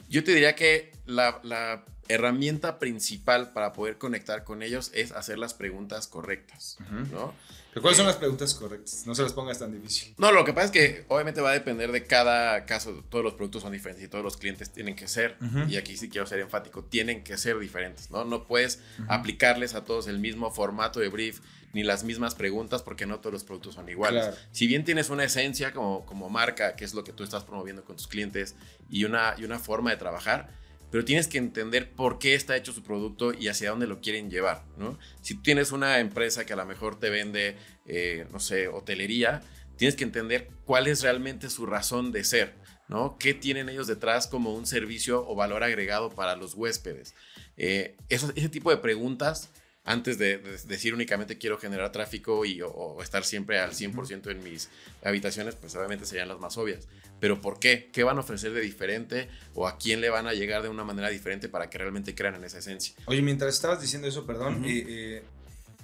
Yo 0.09 0.23
te 0.25 0.33
diría 0.33 0.55
que 0.55 0.93
la, 1.07 1.41
la 1.43 1.85
herramienta 2.09 2.79
principal 2.79 3.53
para 3.53 3.73
poder 3.73 3.99
conectar 3.99 4.45
con 4.45 4.63
ellos 4.63 4.91
es 4.95 5.13
hacer 5.13 5.39
las 5.39 5.55
preguntas 5.55 6.07
correctas, 6.07 6.79
¿no? 7.13 7.35
¿Cuáles 7.81 7.97
son 7.97 8.07
las 8.07 8.17
preguntas 8.17 8.55
correctas? 8.55 9.03
No 9.05 9.17
se 9.17 9.23
las 9.23 9.33
pongas 9.33 9.59
tan 9.59 9.73
difícil. 9.73 10.15
No, 10.17 10.31
lo 10.31 10.45
que 10.45 10.53
pasa 10.53 10.67
es 10.67 10.71
que 10.71 11.05
obviamente 11.09 11.41
va 11.41 11.51
a 11.51 11.55
depender 11.55 11.91
de 11.91 12.05
cada 12.05 12.67
caso. 12.67 13.05
Todos 13.09 13.25
los 13.25 13.35
productos 13.35 13.63
son 13.63 13.73
diferentes 13.73 14.05
y 14.05 14.09
todos 14.09 14.23
los 14.23 14.37
clientes 14.37 14.71
tienen 14.71 14.95
que 14.95 15.09
ser, 15.09 15.37
y 15.69 15.77
aquí 15.77 15.97
sí 15.97 16.09
quiero 16.09 16.27
ser 16.27 16.41
enfático, 16.41 16.85
tienen 16.85 17.25
que 17.25 17.37
ser 17.37 17.59
diferentes, 17.59 18.11
¿no? 18.11 18.25
No 18.25 18.47
puedes 18.47 18.81
aplicarles 19.09 19.75
a 19.75 19.85
todos 19.85 20.07
el 20.07 20.19
mismo 20.19 20.51
formato 20.53 21.01
de 21.01 21.09
brief 21.09 21.41
ni 21.73 21.83
las 21.83 22.05
mismas 22.05 22.37
preguntas 22.37 22.83
porque 22.83 23.05
no 23.05 23.19
todos 23.19 23.33
los 23.33 23.45
productos 23.45 23.75
son 23.75 23.89
iguales. 23.89 24.37
Si 24.53 24.69
bien 24.69 24.85
tienes 24.85 25.11
una 25.11 25.25
esencia 25.25 25.73
como, 25.73 26.07
como 26.07 26.31
marca, 26.31 26.77
que 26.77 26.85
es 26.85 26.95
lo 26.95 27.03
que 27.03 27.13
tú 27.13 27.25
estás 27.25 27.43
promoviendo 27.43 27.85
con 27.85 27.97
tus 27.97 28.07
clientes, 28.07 28.55
y 28.89 29.05
una, 29.05 29.35
y 29.37 29.45
una 29.45 29.59
forma 29.59 29.91
de 29.91 29.97
trabajar, 29.97 30.49
pero 30.95 31.05
tienes 31.05 31.27
que 31.27 31.39
entender 31.39 31.91
por 31.91 32.21
qué 32.21 32.37
está 32.37 32.57
hecho 32.57 32.73
su 32.73 32.85
producto 32.85 33.35
y 33.35 33.49
hacia 33.49 33.71
dónde 33.71 33.89
lo 33.89 34.01
quieren 34.01 34.31
llevar, 34.31 34.63
¿no? 34.77 34.97
Si 35.23 35.35
tienes 35.35 35.73
una 35.73 35.99
empresa 35.99 36.47
que 36.47 36.53
a 36.53 36.57
lo 36.57 36.65
mejor 36.67 37.01
te 37.01 37.11
vende, 37.11 37.57
eh, 37.85 38.29
no 38.31 38.39
sé, 38.39 38.69
hotelería, 38.69 39.43
tienes 39.77 39.97
que 39.97 40.05
entender 40.05 40.51
cuál 40.65 40.87
es 40.87 41.03
realmente 41.03 41.51
su 41.51 41.67
razón 41.67 42.13
de 42.13 42.23
ser, 42.23 42.55
¿no? 42.87 43.19
¿Qué 43.19 43.35
tienen 43.35 43.69
ellos 43.69 43.89
detrás 43.89 44.29
como 44.29 44.55
un 44.55 44.67
servicio 44.67 45.29
o 45.29 45.35
valor 45.35 45.65
agregado 45.65 46.11
para 46.11 46.37
los 46.37 46.55
huéspedes? 46.55 47.17
Eh, 47.57 47.97
ese 48.09 48.49
tipo 48.49 48.71
de 48.71 48.77
preguntas 48.77 49.51
antes 49.85 50.17
de, 50.17 50.39
decir 50.67 50.95
únicamente 50.95 51.37
quiero 51.37 51.59
generar 51.59 51.93
tráfico 51.93 52.45
y, 52.47 52.63
o, 52.63 53.03
estar 53.03 53.23
siempre 53.25 53.59
al 53.61 53.73
100% 53.73 54.31
en 54.31 54.43
mis 54.43 54.71
habitaciones, 55.03 55.55
pues 55.57 55.75
obviamente 55.77 56.07
serían 56.07 56.29
las 56.29 56.41
más 56.41 56.57
obvias. 56.57 56.89
Pero 57.21 57.41
¿por 57.41 57.59
qué? 57.59 57.91
¿Qué 57.93 58.03
van 58.03 58.17
a 58.17 58.21
ofrecer 58.21 58.53
de 58.53 58.63
diferente 58.63 59.29
o 59.55 59.69
a 59.69 59.77
quién 59.77 60.01
le 60.01 60.09
van 60.09 60.27
a 60.27 60.33
llegar 60.33 60.63
de 60.63 60.71
una 60.71 60.85
manera 60.85 61.11
diferente 61.11 61.49
para 61.49 61.69
que 61.69 61.79
realmente 61.79 62.15
crean 62.15 62.35
en 62.35 62.45
esa 62.45 62.59
esencia? 62.59 62.95
Oye, 63.05 63.21
mientras 63.21 63.55
estabas 63.55 63.81
diciendo 63.81 64.09
eso, 64.09 64.27
perdón, 64.27 64.65
eh, 64.65 64.85
eh, 64.89 65.23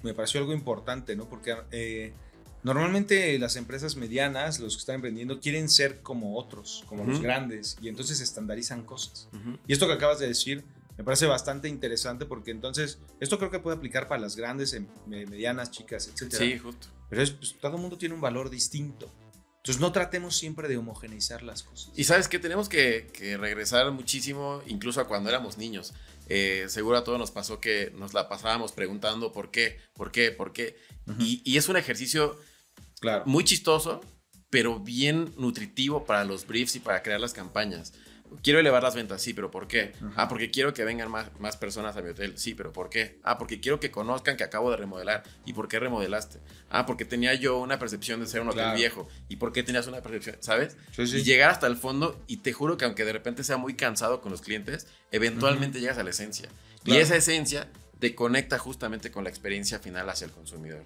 me 0.01 0.15
pareció 0.15 0.39
algo 0.39 0.53
importante, 0.53 1.15
¿no? 1.15 1.29
Porque 1.29 1.55
eh, 1.71 2.11
normalmente 2.63 3.37
las 3.37 3.55
empresas 3.55 3.95
medianas, 3.97 4.59
los 4.59 4.75
que 4.75 4.79
están 4.79 4.95
emprendiendo, 4.95 5.39
quieren 5.39 5.69
ser 5.69 6.01
como 6.01 6.37
otros, 6.37 6.83
como 6.87 7.05
los 7.05 7.21
grandes, 7.21 7.77
y 7.81 7.87
entonces 7.87 8.19
estandarizan 8.19 8.83
cosas. 8.83 9.29
Y 9.67 9.73
esto 9.73 9.85
que 9.85 9.93
acabas 9.93 10.17
de 10.17 10.27
decir 10.27 10.63
me 10.97 11.03
parece 11.03 11.25
bastante 11.25 11.67
interesante 11.67 12.25
porque 12.25 12.51
entonces 12.51 12.99
esto 13.19 13.37
creo 13.37 13.49
que 13.49 13.59
puede 13.59 13.77
aplicar 13.77 14.07
para 14.07 14.21
las 14.21 14.35
grandes, 14.35 14.73
em, 14.73 14.87
medianas, 15.07 15.71
chicas, 15.71 16.07
etc. 16.07 16.33
Sí, 16.33 16.57
justo. 16.59 16.87
Pero 17.09 17.21
es, 17.21 17.31
pues, 17.31 17.55
todo 17.59 17.75
el 17.75 17.81
mundo 17.81 17.97
tiene 17.97 18.15
un 18.15 18.21
valor 18.21 18.49
distinto. 18.49 19.11
Entonces 19.57 19.79
no 19.79 19.91
tratemos 19.91 20.35
siempre 20.35 20.67
de 20.67 20.77
homogeneizar 20.77 21.43
las 21.43 21.61
cosas. 21.61 21.91
Y 21.95 22.05
sabes 22.05 22.27
que 22.27 22.39
tenemos 22.39 22.67
que, 22.67 23.11
regresar 23.39 23.91
muchísimo, 23.91 24.61
incluso 24.65 24.99
a 25.01 25.07
cuando 25.07 25.29
éramos 25.29 25.57
niños. 25.57 25.93
Eh, 26.29 26.65
seguro 26.67 26.97
a 26.97 27.03
todos 27.03 27.19
nos 27.19 27.29
pasó 27.29 27.59
que 27.59 27.91
nos 27.95 28.13
la 28.13 28.27
pasábamos 28.27 28.71
preguntando 28.71 29.31
por 29.31 29.51
qué, 29.51 29.79
por 29.93 30.11
qué, 30.11 30.31
por 30.31 30.51
qué. 30.51 30.77
y, 31.19 31.41
y, 31.45 31.57
es 31.57 31.69
un 31.69 31.77
ejercicio 31.77 32.39
claro. 32.99 33.23
muy 33.27 33.43
chistoso, 33.43 34.01
pero 34.49 34.79
bien 34.79 35.31
nutritivo 35.37 36.05
para 36.05 36.25
los 36.25 36.47
briefs 36.47 36.75
y 36.75 36.79
para 36.79 37.03
crear 37.03 37.19
las 37.19 37.33
campañas. 37.33 37.93
Quiero 38.43 38.59
elevar 38.59 38.81
las 38.81 38.95
ventas, 38.95 39.21
sí, 39.21 39.33
pero 39.33 39.51
¿por 39.51 39.67
qué? 39.67 39.93
Ah, 40.15 40.27
porque 40.27 40.51
quiero 40.51 40.73
que 40.73 40.83
vengan 40.83 41.11
más, 41.11 41.27
más 41.39 41.57
personas 41.57 41.97
a 41.97 42.01
mi 42.01 42.09
hotel, 42.09 42.37
sí, 42.37 42.53
pero 42.53 42.71
¿por 42.71 42.89
qué? 42.89 43.19
Ah, 43.23 43.37
porque 43.37 43.59
quiero 43.59 43.79
que 43.79 43.91
conozcan 43.91 44.37
que 44.37 44.43
acabo 44.43 44.71
de 44.71 44.77
remodelar. 44.77 45.23
¿Y 45.45 45.53
por 45.53 45.67
qué 45.67 45.79
remodelaste? 45.79 46.39
Ah, 46.69 46.85
porque 46.85 47.05
tenía 47.05 47.33
yo 47.33 47.59
una 47.59 47.77
percepción 47.77 48.19
de 48.19 48.27
ser 48.27 48.41
un 48.41 48.49
hotel 48.49 48.73
viejo. 48.75 49.07
¿Y 49.27 49.35
por 49.35 49.51
qué 49.51 49.63
tenías 49.63 49.87
una 49.87 50.01
percepción? 50.01 50.37
¿Sabes? 50.39 50.77
Y 50.97 51.23
llegar 51.23 51.49
hasta 51.51 51.67
el 51.67 51.75
fondo, 51.75 52.21
y 52.27 52.37
te 52.37 52.53
juro 52.53 52.77
que 52.77 52.85
aunque 52.85 53.05
de 53.05 53.13
repente 53.13 53.43
sea 53.43 53.57
muy 53.57 53.75
cansado 53.75 54.21
con 54.21 54.31
los 54.31 54.41
clientes, 54.41 54.87
eventualmente 55.11 55.79
llegas 55.79 55.97
a 55.97 56.03
la 56.03 56.11
esencia. 56.11 56.49
Y 56.85 56.95
esa 56.95 57.15
esencia 57.15 57.67
te 57.99 58.15
conecta 58.15 58.57
justamente 58.57 59.11
con 59.11 59.23
la 59.23 59.29
experiencia 59.29 59.79
final 59.79 60.09
hacia 60.09 60.25
el 60.25 60.31
consumidor. 60.31 60.85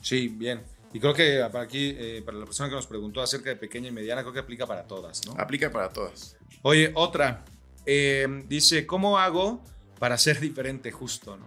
Sí, 0.00 0.28
bien. 0.28 0.62
Y 0.92 1.00
creo 1.00 1.14
que 1.14 1.46
para 1.52 1.64
aquí, 1.64 1.94
eh, 1.98 2.22
para 2.24 2.38
la 2.38 2.44
persona 2.44 2.68
que 2.68 2.74
nos 2.74 2.86
preguntó 2.86 3.20
acerca 3.20 3.50
de 3.50 3.56
pequeña 3.56 3.88
y 3.88 3.92
mediana, 3.92 4.22
creo 4.22 4.32
que 4.32 4.40
aplica 4.40 4.66
para 4.66 4.86
todas, 4.86 5.26
¿no? 5.26 5.34
Aplica 5.38 5.70
para 5.70 5.90
todas. 5.90 6.36
Oye, 6.62 6.92
otra. 6.94 7.44
Eh, 7.84 8.26
dice, 8.46 8.86
¿cómo 8.86 9.18
hago 9.18 9.62
para 9.98 10.16
ser 10.18 10.40
diferente 10.40 10.90
justo, 10.90 11.36
no? 11.36 11.46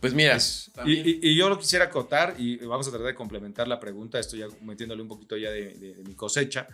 Pues 0.00 0.14
mira. 0.14 0.36
y, 0.84 1.36
yo 1.36 1.48
lo 1.48 1.58
quisiera 1.58 1.84
acotar 1.84 2.34
y 2.36 2.56
vamos 2.56 2.88
a 2.88 2.90
tratar 2.90 3.06
de 3.06 3.14
complementar 3.14 3.68
la 3.68 3.78
pregunta, 3.78 4.18
estoy 4.18 4.40
ya 4.40 4.48
metiéndole 4.60 5.00
un 5.00 5.08
poquito 5.08 5.36
ya 5.36 5.50
de, 5.50 6.02
mi 6.04 6.14
cosecha. 6.14 6.66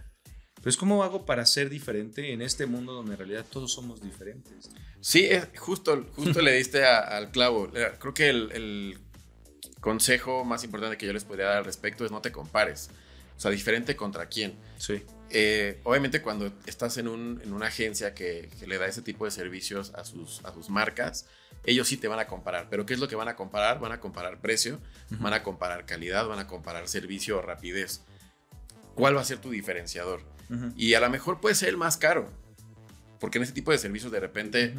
Pues 0.62 0.76
¿cómo 0.76 1.04
hago 1.04 1.24
para 1.24 1.46
ser 1.46 1.70
diferente 1.70 2.32
en 2.32 2.42
este 2.42 2.66
mundo 2.66 2.92
donde 2.92 3.12
en 3.12 3.18
realidad 3.18 3.46
todos 3.48 3.72
somos 3.72 4.02
diferentes? 4.02 4.70
Sí, 5.00 5.28
justo, 5.56 6.06
justo 6.16 6.42
le 6.42 6.54
diste 6.54 6.84
al 6.84 7.30
clavo. 7.30 7.70
Creo 7.70 8.14
que 8.14 8.30
el 8.30 8.98
consejo 9.80 10.44
más 10.44 10.64
importante 10.64 10.96
que 10.96 11.06
yo 11.06 11.12
les 11.12 11.24
podría 11.24 11.46
dar 11.46 11.56
al 11.58 11.64
respecto 11.64 12.04
es 12.04 12.10
no 12.10 12.20
te 12.20 12.32
compares. 12.32 12.90
O 13.36 13.40
sea, 13.40 13.50
diferente 13.50 13.94
contra 13.94 14.26
quién. 14.26 14.54
Sí. 14.78 15.02
Eh, 15.30 15.80
obviamente 15.84 16.22
cuando 16.22 16.52
estás 16.66 16.96
en, 16.96 17.06
un, 17.06 17.40
en 17.44 17.52
una 17.52 17.66
agencia 17.66 18.14
que, 18.14 18.48
le 18.66 18.78
da 18.78 18.86
ese 18.86 19.02
tipo 19.02 19.26
de 19.26 19.30
servicios 19.30 19.92
a 19.94 20.04
sus, 20.04 20.44
a 20.44 20.52
sus 20.52 20.70
marcas, 20.70 21.26
ellos 21.64 21.86
sí 21.86 21.96
te 21.96 22.08
van 22.08 22.18
a 22.18 22.26
comparar. 22.26 22.68
Pero 22.70 22.86
¿qué 22.86 22.94
es 22.94 23.00
lo 23.00 23.08
que 23.08 23.14
van 23.14 23.28
a 23.28 23.36
comparar? 23.36 23.78
Van 23.78 23.92
a 23.92 24.00
comparar 24.00 24.40
precio, 24.40 24.80
van 25.10 25.32
a 25.32 25.42
comparar 25.42 25.86
calidad, 25.86 26.26
van 26.26 26.38
a 26.38 26.46
comparar 26.46 26.88
servicio 26.88 27.38
o 27.38 27.42
rapidez. 27.42 28.02
¿Cuál 28.94 29.16
va 29.16 29.20
a 29.20 29.24
ser 29.24 29.38
tu 29.38 29.50
diferenciador? 29.50 30.22
Y 30.76 30.94
a 30.94 31.00
lo 31.00 31.10
mejor 31.10 31.40
puede 31.40 31.54
ser 31.54 31.68
el 31.68 31.76
más 31.76 31.96
caro. 31.96 32.28
Porque 33.20 33.38
en 33.38 33.44
ese 33.44 33.52
tipo 33.52 33.70
de 33.70 33.78
servicios 33.78 34.10
de 34.10 34.20
repente 34.20 34.74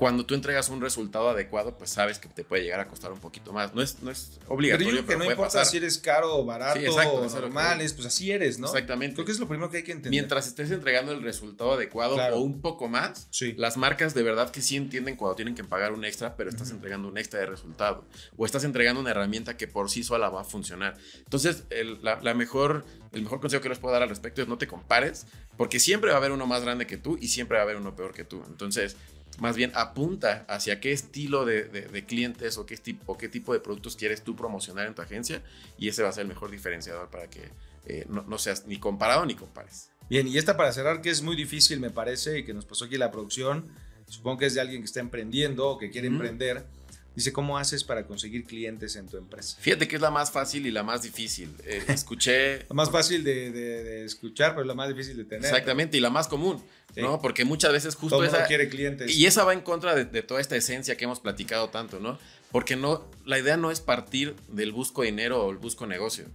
cuando 0.00 0.24
tú 0.24 0.34
entregas 0.34 0.70
un 0.70 0.80
resultado 0.80 1.28
adecuado, 1.28 1.76
pues 1.76 1.90
sabes 1.90 2.18
que 2.18 2.26
te 2.26 2.42
puede 2.42 2.62
llegar 2.62 2.80
a 2.80 2.88
costar 2.88 3.12
un 3.12 3.20
poquito 3.20 3.52
más. 3.52 3.74
No 3.74 3.82
es, 3.82 4.02
no 4.02 4.10
es 4.10 4.40
obligatorio. 4.48 5.04
Pero, 5.04 5.06
que 5.06 5.26
no 5.26 5.30
importa 5.30 5.62
si 5.66 5.76
eres 5.76 5.98
caro 5.98 6.38
o 6.38 6.44
barato 6.46 6.80
o 6.90 7.28
normal, 7.28 7.76
pues 7.76 8.06
así 8.06 8.30
eres, 8.30 8.58
¿no? 8.58 8.68
Exactamente. 8.68 9.14
Creo 9.14 9.26
que 9.26 9.32
es 9.32 9.38
lo 9.38 9.46
primero 9.46 9.70
que 9.70 9.76
hay 9.76 9.82
que 9.82 9.92
entender. 9.92 10.12
Mientras 10.12 10.46
estés 10.46 10.70
entregando 10.70 11.12
el 11.12 11.22
resultado 11.22 11.72
adecuado 11.72 12.16
o 12.16 12.40
un 12.40 12.62
poco 12.62 12.88
más, 12.88 13.28
las 13.58 13.76
marcas 13.76 14.14
de 14.14 14.22
verdad 14.22 14.50
que 14.50 14.62
sí 14.62 14.74
entienden 14.76 15.16
cuando 15.16 15.36
tienen 15.36 15.54
que 15.54 15.64
pagar 15.64 15.92
un 15.92 16.06
extra, 16.06 16.34
pero 16.34 16.48
estás 16.48 16.70
entregando 16.70 17.06
un 17.06 17.18
extra 17.18 17.40
de 17.40 17.44
resultado. 17.44 18.06
O 18.38 18.46
estás 18.46 18.64
entregando 18.64 19.02
una 19.02 19.10
herramienta 19.10 19.58
que 19.58 19.68
por 19.68 19.90
sí 19.90 20.02
sola 20.02 20.30
va 20.30 20.40
a 20.40 20.44
funcionar. 20.44 20.96
Entonces, 21.18 21.64
el, 21.68 22.02
la, 22.02 22.32
mejor, 22.32 22.86
el 23.12 23.20
mejor 23.20 23.42
consejo 23.42 23.62
que 23.62 23.68
les 23.68 23.78
puedo 23.78 23.92
dar 23.92 24.02
al 24.02 24.08
respecto 24.08 24.40
es 24.40 24.48
no 24.48 24.56
te 24.56 24.66
compares, 24.66 25.26
porque 25.58 25.78
siempre 25.78 26.08
va 26.08 26.16
a 26.16 26.20
haber 26.20 26.32
uno 26.32 26.46
más 26.46 26.62
grande 26.62 26.86
que 26.86 26.96
tú 26.96 27.18
y 27.20 27.28
siempre 27.28 27.56
va 27.56 27.60
a 27.60 27.64
haber 27.64 27.76
uno 27.76 27.94
peor 27.94 28.14
que 28.14 28.24
tú. 28.24 28.42
Entonces, 28.48 28.96
más 29.38 29.56
bien 29.56 29.72
apunta 29.74 30.44
hacia 30.48 30.80
qué 30.80 30.92
estilo 30.92 31.44
de, 31.44 32.04
clientes 32.06 32.58
o 32.58 32.66
qué, 32.66 32.76
tipo, 32.76 33.16
qué 33.16 33.28
tipo 33.28 33.52
de 33.52 33.60
productos 33.60 33.96
quieres 33.96 34.22
tú 34.22 34.36
promocionar 34.36 34.86
en 34.86 34.94
tu 34.94 35.02
agencia 35.02 35.42
y 35.78 35.88
ese 35.88 36.02
va 36.02 36.10
a 36.10 36.12
ser 36.12 36.22
el 36.22 36.28
mejor 36.28 36.50
diferenciador 36.50 37.08
para 37.08 37.28
que 37.28 37.50
eh, 37.86 38.06
no, 38.08 38.38
seas 38.38 38.66
ni 38.66 38.78
comparado 38.78 39.24
ni 39.24 39.34
compares. 39.34 39.90
Bien, 40.08 40.26
y 40.26 40.36
esta 40.38 40.56
para 40.56 40.72
cerrar 40.72 41.00
que 41.00 41.10
es 41.10 41.22
muy 41.22 41.36
difícil 41.36 41.80
me 41.80 41.90
parece 41.90 42.40
y 42.40 42.44
que 42.44 42.52
nos 42.52 42.64
pasó 42.64 42.86
aquí 42.86 42.98
la 42.98 43.10
producción, 43.10 43.68
supongo 44.06 44.38
que 44.38 44.46
es 44.46 44.54
de 44.54 44.60
alguien 44.60 44.82
que 44.82 44.86
está 44.86 45.00
emprendiendo 45.00 45.68
o 45.68 45.78
que 45.78 45.90
quiere 45.90 46.08
emprender 46.08 46.66
Dice, 47.14 47.32
¿cómo 47.32 47.58
haces 47.58 47.82
para 47.82 48.06
conseguir 48.06 48.44
clientes 48.44 48.94
en 48.96 49.08
tu 49.08 49.16
empresa? 49.16 49.56
Fíjate 49.60 49.88
que 49.88 49.96
es 49.96 50.02
la 50.02 50.10
más 50.10 50.30
fácil 50.30 50.66
y 50.66 50.70
la 50.70 50.82
más 50.82 51.02
difícil. 51.02 51.52
Eh, 51.64 51.82
escuché... 51.88 52.60
la 52.68 52.74
más 52.74 52.90
fácil 52.90 53.24
de, 53.24 54.04
escuchar, 54.04 54.54
pero 54.54 54.64
la 54.64 54.74
más 54.74 54.88
difícil 54.88 55.16
de 55.16 55.24
tener. 55.24 55.44
Exactamente, 55.44 55.96
y 55.96 56.00
la 56.00 56.10
más 56.10 56.28
común, 56.28 56.62
¿no? 56.96 57.20
Porque 57.20 57.44
muchas 57.44 57.72
veces 57.72 57.96
justo 57.96 58.16
Todo 58.16 58.26
esa... 58.26 58.46
quiere 58.46 58.68
clientes. 58.68 59.14
Y 59.14 59.26
esa 59.26 59.44
va 59.44 59.52
en 59.52 59.60
contra 59.60 59.94
de, 59.94 60.04
de, 60.04 60.22
toda 60.22 60.40
esta 60.40 60.56
esencia 60.56 60.96
que 60.96 61.04
hemos 61.04 61.20
platicado 61.20 61.68
tanto, 61.68 61.98
¿no? 61.98 62.18
Porque 62.52 62.76
no, 62.76 63.04
la 63.24 63.38
idea 63.38 63.56
no 63.56 63.70
es 63.70 63.80
partir 63.80 64.36
del 64.48 64.72
busco 64.72 65.02
dinero 65.02 65.44
o 65.44 65.50
el 65.50 65.56
busco 65.56 65.86
negocio 65.86 66.26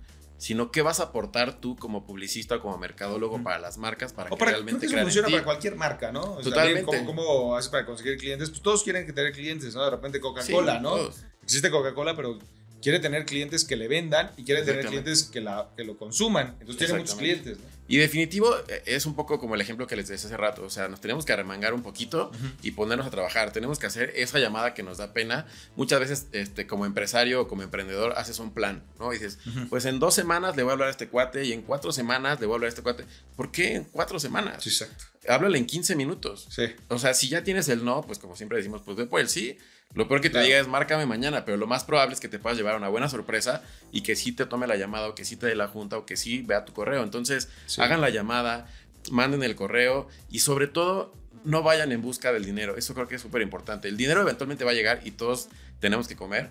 sino 0.46 0.70
qué 0.70 0.84
vas 0.84 1.00
a 1.00 1.06
aportar 1.06 1.60
tú 1.60 1.76
como 1.76 2.06
publicista 2.06 2.58
o 2.58 2.62
como 2.62 2.78
mercadólogo 2.78 3.42
para 3.42 3.58
las 3.58 3.80
marcas 3.80 4.14
para 4.14 4.30
que 4.30 4.46
realmente 4.46 4.86
creo 4.86 5.00
que 5.00 5.02
funciona 5.06 5.28
para 5.28 5.44
cualquier 5.44 5.76
marca, 5.76 6.12
¿no? 6.12 6.38
Totalmente. 6.38 7.04
¿cómo, 7.04 7.58
haces 7.58 7.72
para 7.72 7.84
conseguir 7.84 8.20
clientes? 8.20 8.52
Pues 8.52 8.62
todos 8.62 8.84
quieren 8.84 9.12
tener 9.12 9.34
clientes, 9.34 9.74
¿no? 9.74 9.84
De 9.84 9.90
repente 9.90 10.20
Coca-Cola, 10.20 10.80
¿no? 10.80 10.98
Existe 11.42 11.72
Coca-Cola, 11.72 12.16
pero 12.16 12.38
quiere 12.80 13.00
tener 13.00 13.26
clientes 13.26 13.66
que 13.66 13.76
le 13.76 13.88
vendan 13.88 14.34
y 14.38 14.44
quiere 14.44 14.62
tener 14.62 14.86
clientes 14.86 15.24
que, 15.24 15.42
la, 15.42 15.72
que 15.76 15.84
lo 15.84 15.98
consuman. 15.98 16.58
Entonces 16.60 16.78
tiene 16.78 16.94
muchos 16.94 17.16
clientes. 17.16 17.58
Y 17.88 17.98
definitivo 17.98 18.56
eh, 18.68 18.84
es 18.86 19.06
un 19.06 19.16
poco 19.16 19.40
como 19.40 19.56
el 19.56 19.62
ejemplo 19.62 19.88
que 19.88 19.96
les 19.96 20.08
decía 20.08 20.28
hace 20.28 20.38
rato. 20.38 20.64
O 20.64 20.70
sea, 20.70 20.88
nos 20.88 21.02
tenemos 21.02 21.26
que 21.26 21.34
arremangar 21.34 21.74
un 21.74 21.84
poquito 21.84 22.32
y 22.62 22.72
ponernos 22.72 23.06
a 23.06 23.12
trabajar. 23.12 23.52
Tenemos 23.52 23.80
que 23.80 23.88
hacer 23.88 24.12
esa 24.16 24.40
llamada 24.40 24.74
que 24.74 24.84
nos 24.84 24.98
da 24.98 25.14
pena. 25.14 25.46
Muchas 25.76 26.00
veces, 26.00 26.28
este, 26.32 26.68
como 26.68 26.86
empresario 26.86 27.42
o 27.42 27.48
como 27.48 27.64
emprendedor, 27.64 28.14
haces 28.18 28.40
un 28.40 28.54
plan, 28.54 28.84
¿no? 29.00 29.14
Y 29.14 29.18
dices, 29.18 29.40
pues 29.70 29.86
en 29.86 30.00
dos 30.00 30.14
semanas 30.14 30.56
le 30.56 30.64
voy 30.64 30.72
a 30.72 30.74
hablar 30.74 30.88
a 30.88 30.92
este 30.92 31.08
cuate 31.08 31.46
y 31.46 31.54
en 31.54 31.62
cuatro 31.62 31.92
semanas 31.92 32.40
le 32.40 32.48
voy 32.48 32.54
a 32.54 32.56
hablar 32.56 32.68
a 32.68 32.70
este 32.70 32.82
cuate. 32.82 33.06
¿Por 33.36 33.52
qué 33.52 33.76
en 33.76 33.84
cuatro 33.86 34.20
semanas? 34.20 34.64
Sí, 34.64 34.70
exacto. 34.70 35.06
Háblale 35.28 35.58
en 35.58 35.66
15 35.66 35.96
minutos. 35.96 36.48
Sí. 36.50 36.66
O 36.88 37.00
sea, 37.00 37.14
si 37.14 37.30
ya 37.30 37.44
tienes 37.44 37.68
el 37.70 37.84
no, 37.84 38.02
pues 38.02 38.20
como 38.20 38.36
siempre 38.36 38.58
decimos, 38.58 38.82
pues 38.84 38.98
ve 38.98 39.06
por 39.06 39.20
el 39.20 39.30
sí 39.30 39.58
lo 39.94 40.08
peor 40.10 40.20
que 40.20 40.30
te 40.30 40.42
diga 40.42 40.60
es 40.60 40.68
márcame 40.68 41.06
mañana, 41.06 41.46
pero 41.46 41.58
lo 41.58 41.68
más 41.68 41.86
probable 41.86 42.14
es 42.16 42.20
que 42.20 42.28
te 42.28 42.38
puedas 42.38 42.58
llevar 42.58 42.76
una 42.76 42.90
buena 42.90 43.08
sorpresa 43.08 43.64
y 43.92 44.02
que 44.02 44.18
sí 44.18 44.34
te 44.34 44.46
tome 44.46 44.68
la 44.68 44.76
llamada 44.76 45.08
o 45.08 45.16
que 45.16 45.24
sí 45.24 45.38
te 45.38 45.48
dé 45.48 45.56
la 45.56 45.70
junta 45.70 45.98
o 45.98 46.06
que 46.06 46.18
sí 46.18 46.42
vea 46.42 46.66
tu 46.66 46.74
correo. 46.74 47.02
Entonces, 47.04 47.50
hagan 47.78 48.02
la 48.02 48.10
llamada, 48.10 48.68
manden 49.12 49.42
el 49.44 49.56
correo 49.56 50.10
y 50.30 50.40
sobre 50.40 50.68
todo 50.68 51.14
no 51.46 51.64
vayan 51.64 51.92
en 51.94 52.02
busca 52.02 52.34
del 52.34 52.44
dinero. 52.44 52.76
Eso 52.76 52.94
creo 52.94 53.08
que 53.08 53.16
es 53.16 53.22
súper 53.22 53.42
importante. 53.42 53.88
El 53.88 53.96
dinero 53.96 54.22
eventualmente 54.22 54.66
va 54.66 54.72
a 54.72 54.74
llegar 54.74 55.02
y 55.06 55.12
todos 55.12 55.48
tenemos 55.80 56.08
que 56.08 56.16
comer, 56.16 56.50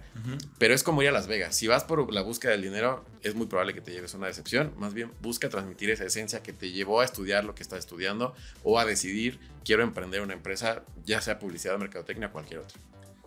pero 0.59 0.75
es 0.75 0.83
como 0.83 1.03
ir 1.03 1.09
a 1.09 1.13
Las 1.13 1.27
Vegas. 1.27 1.57
Si 1.57 1.67
vas 1.67 1.85
por 1.85 2.13
la 2.13 2.23
búsqueda 2.23 2.53
del 2.53 2.63
dinero, 2.63 3.05
es 3.23 3.35
muy 3.35 3.47
probable 3.47 3.75
que 3.75 3.81
te 3.81 3.91
lleves 3.91 4.15
una 4.15 4.27
decepción. 4.27 4.73
Más 4.77 4.95
bien, 4.95 5.11
busca 5.21 5.49
transmitir 5.49 5.91
esa 5.91 6.05
esencia 6.05 6.43
que 6.43 6.53
te 6.53 6.71
llevó 6.71 7.01
a 7.01 7.05
estudiar 7.05 7.45
lo 7.45 7.55
que 7.55 7.63
estás 7.63 7.81
estudiando 7.81 8.35
o 8.63 8.79
a 8.79 8.85
decidir, 8.85 9.39
quiero 9.65 9.83
emprender 9.83 10.21
una 10.21 10.35
empresa, 10.35 10.83
ya 11.05 11.21
sea 11.21 11.39
publicidad, 11.39 11.77
mercadotecnia 11.79 12.29
o 12.29 12.33
cualquier 12.33 12.61
otra. 12.61 12.79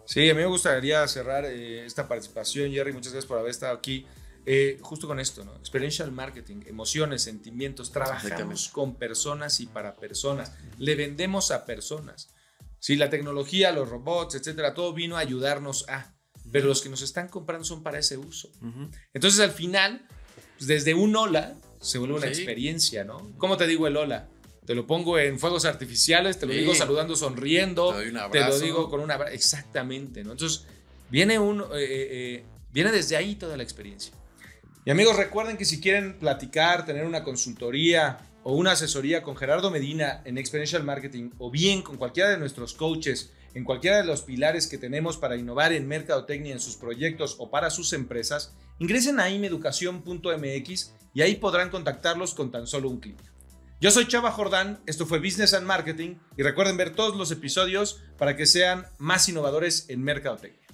Sí, 0.07 0.29
a 0.29 0.33
mí 0.33 0.39
me 0.39 0.45
gustaría 0.47 1.05
cerrar 1.07 1.45
eh, 1.45 1.85
esta 1.85 2.07
participación, 2.07 2.71
Jerry. 2.71 2.93
Muchas 2.93 3.11
gracias 3.11 3.27
por 3.27 3.37
haber 3.37 3.51
estado 3.51 3.75
aquí. 3.75 4.05
eh, 4.49 4.77
justo 4.81 5.07
con 5.07 5.19
esto, 5.19 5.43
¿no? 5.43 5.53
Experiential 5.57 6.09
marketing, 6.09 6.61
emociones, 6.67 7.21
sentimientos, 7.21 7.91
trabajamos 7.91 8.69
con 8.69 8.95
personas 8.95 9.59
y 9.59 9.65
para 9.65 9.97
personas, 9.97 10.53
le 10.77 10.95
vendemos 10.95 11.51
a 11.51 11.65
personas. 11.65 12.33
Si 12.79 12.95
la 12.95 13.09
tecnología, 13.09 13.73
los 13.73 13.89
robots, 13.89 14.35
etcétera, 14.35 14.73
todo 14.73 14.93
vino 14.93 15.17
a 15.17 15.19
ayudarnos 15.19 15.89
a, 15.89 16.13
pero 16.49 16.67
los 16.67 16.81
que 16.81 16.87
nos 16.87 17.01
están 17.01 17.27
comprando 17.27 17.65
son 17.65 17.83
para 17.83 17.99
ese 17.99 18.15
uso. 18.15 18.49
Entonces, 19.13 19.41
al 19.41 19.51
final, 19.51 20.07
pues, 20.57 20.67
desde 20.67 20.93
un 20.93 21.13
hola 21.17 21.57
se 21.81 21.97
vuelve 21.97 22.15
una 22.15 22.27
experiencia, 22.27 23.03
¿no? 23.03 23.33
¿Cómo 23.37 23.57
te 23.57 23.67
digo 23.67 23.85
el 23.85 23.97
hola? 23.97 24.29
Te 24.67 24.75
lo 24.75 24.85
pongo 24.85 25.17
en 25.17 25.39
fuegos 25.39 25.63
artificiales, 25.63 26.39
te 26.39 26.45
lo 26.45 26.51
digo 26.51 26.75
saludando, 26.75 27.15
sonriendo, 27.15 27.95
te, 27.95 28.11
te, 28.11 28.39
lo 28.41 28.59
digo 28.59 28.89
con 28.89 28.99
una 28.99 29.15
exactamente, 29.31 30.25
¿no? 30.25 30.33
Entonces, 30.33 30.65
viene 31.09 31.39
un, 31.39 31.61
eh, 31.61 31.65
eh, 31.71 32.07
eh, 32.11 32.43
viene 32.73 32.91
desde 32.91 33.15
ahí 33.15 33.35
toda 33.35 33.55
la 33.55 33.63
experiencia. 33.63 34.11
Y 34.83 34.91
amigos, 34.91 35.15
recuerden 35.15 35.55
que 35.55 35.63
si 35.63 35.79
quieren 35.79 36.19
platicar, 36.19 36.85
tener 36.85 37.05
una 37.05 37.23
consultoría 37.23 38.17
o 38.43 38.55
una 38.55 38.73
asesoría 38.73 39.23
con 39.23 39.37
Gerardo 39.37 39.71
Medina 39.71 40.21
en 40.25 40.37
Experiential 40.37 40.83
Marketing 40.83 41.29
o 41.37 41.49
bien 41.49 41.81
con 41.81 41.95
cualquiera 41.95 42.29
de 42.29 42.37
nuestros 42.37 42.73
coaches 42.73 43.31
en 43.53 43.63
cualquiera 43.63 43.97
de 43.99 44.03
los 44.03 44.23
pilares 44.23 44.67
que 44.67 44.77
tenemos 44.77 45.15
para 45.15 45.37
innovar 45.37 45.71
en 45.71 45.87
mercadotecnia 45.87 46.51
en 46.51 46.59
sus 46.59 46.75
proyectos 46.75 47.37
o 47.39 47.49
para 47.49 47.69
sus 47.69 47.93
empresas, 47.93 48.53
ingresen 48.79 49.21
a 49.21 49.29
imeducación.mx 49.29 50.93
y 51.13 51.21
ahí 51.21 51.35
podrán 51.35 51.69
contactarlos 51.69 52.33
con 52.33 52.51
tan 52.51 52.67
solo 52.67 52.89
un 52.89 52.99
clic. 52.99 53.17
Yo 53.79 53.91
soy 53.91 54.07
Chava 54.07 54.31
Jordán, 54.31 54.79
esto 54.87 55.05
fue 55.05 55.19
Business 55.19 55.53
and 55.53 55.67
Marketing 55.67 56.15
y 56.35 56.41
recuerden 56.41 56.77
ver 56.77 56.95
todos 56.95 57.15
los 57.15 57.29
episodios 57.29 58.01
para 58.17 58.35
que 58.35 58.47
sean 58.47 58.87
más 58.97 59.29
innovadores 59.29 59.85
en 59.87 60.01
mercadotecnia. 60.01 60.66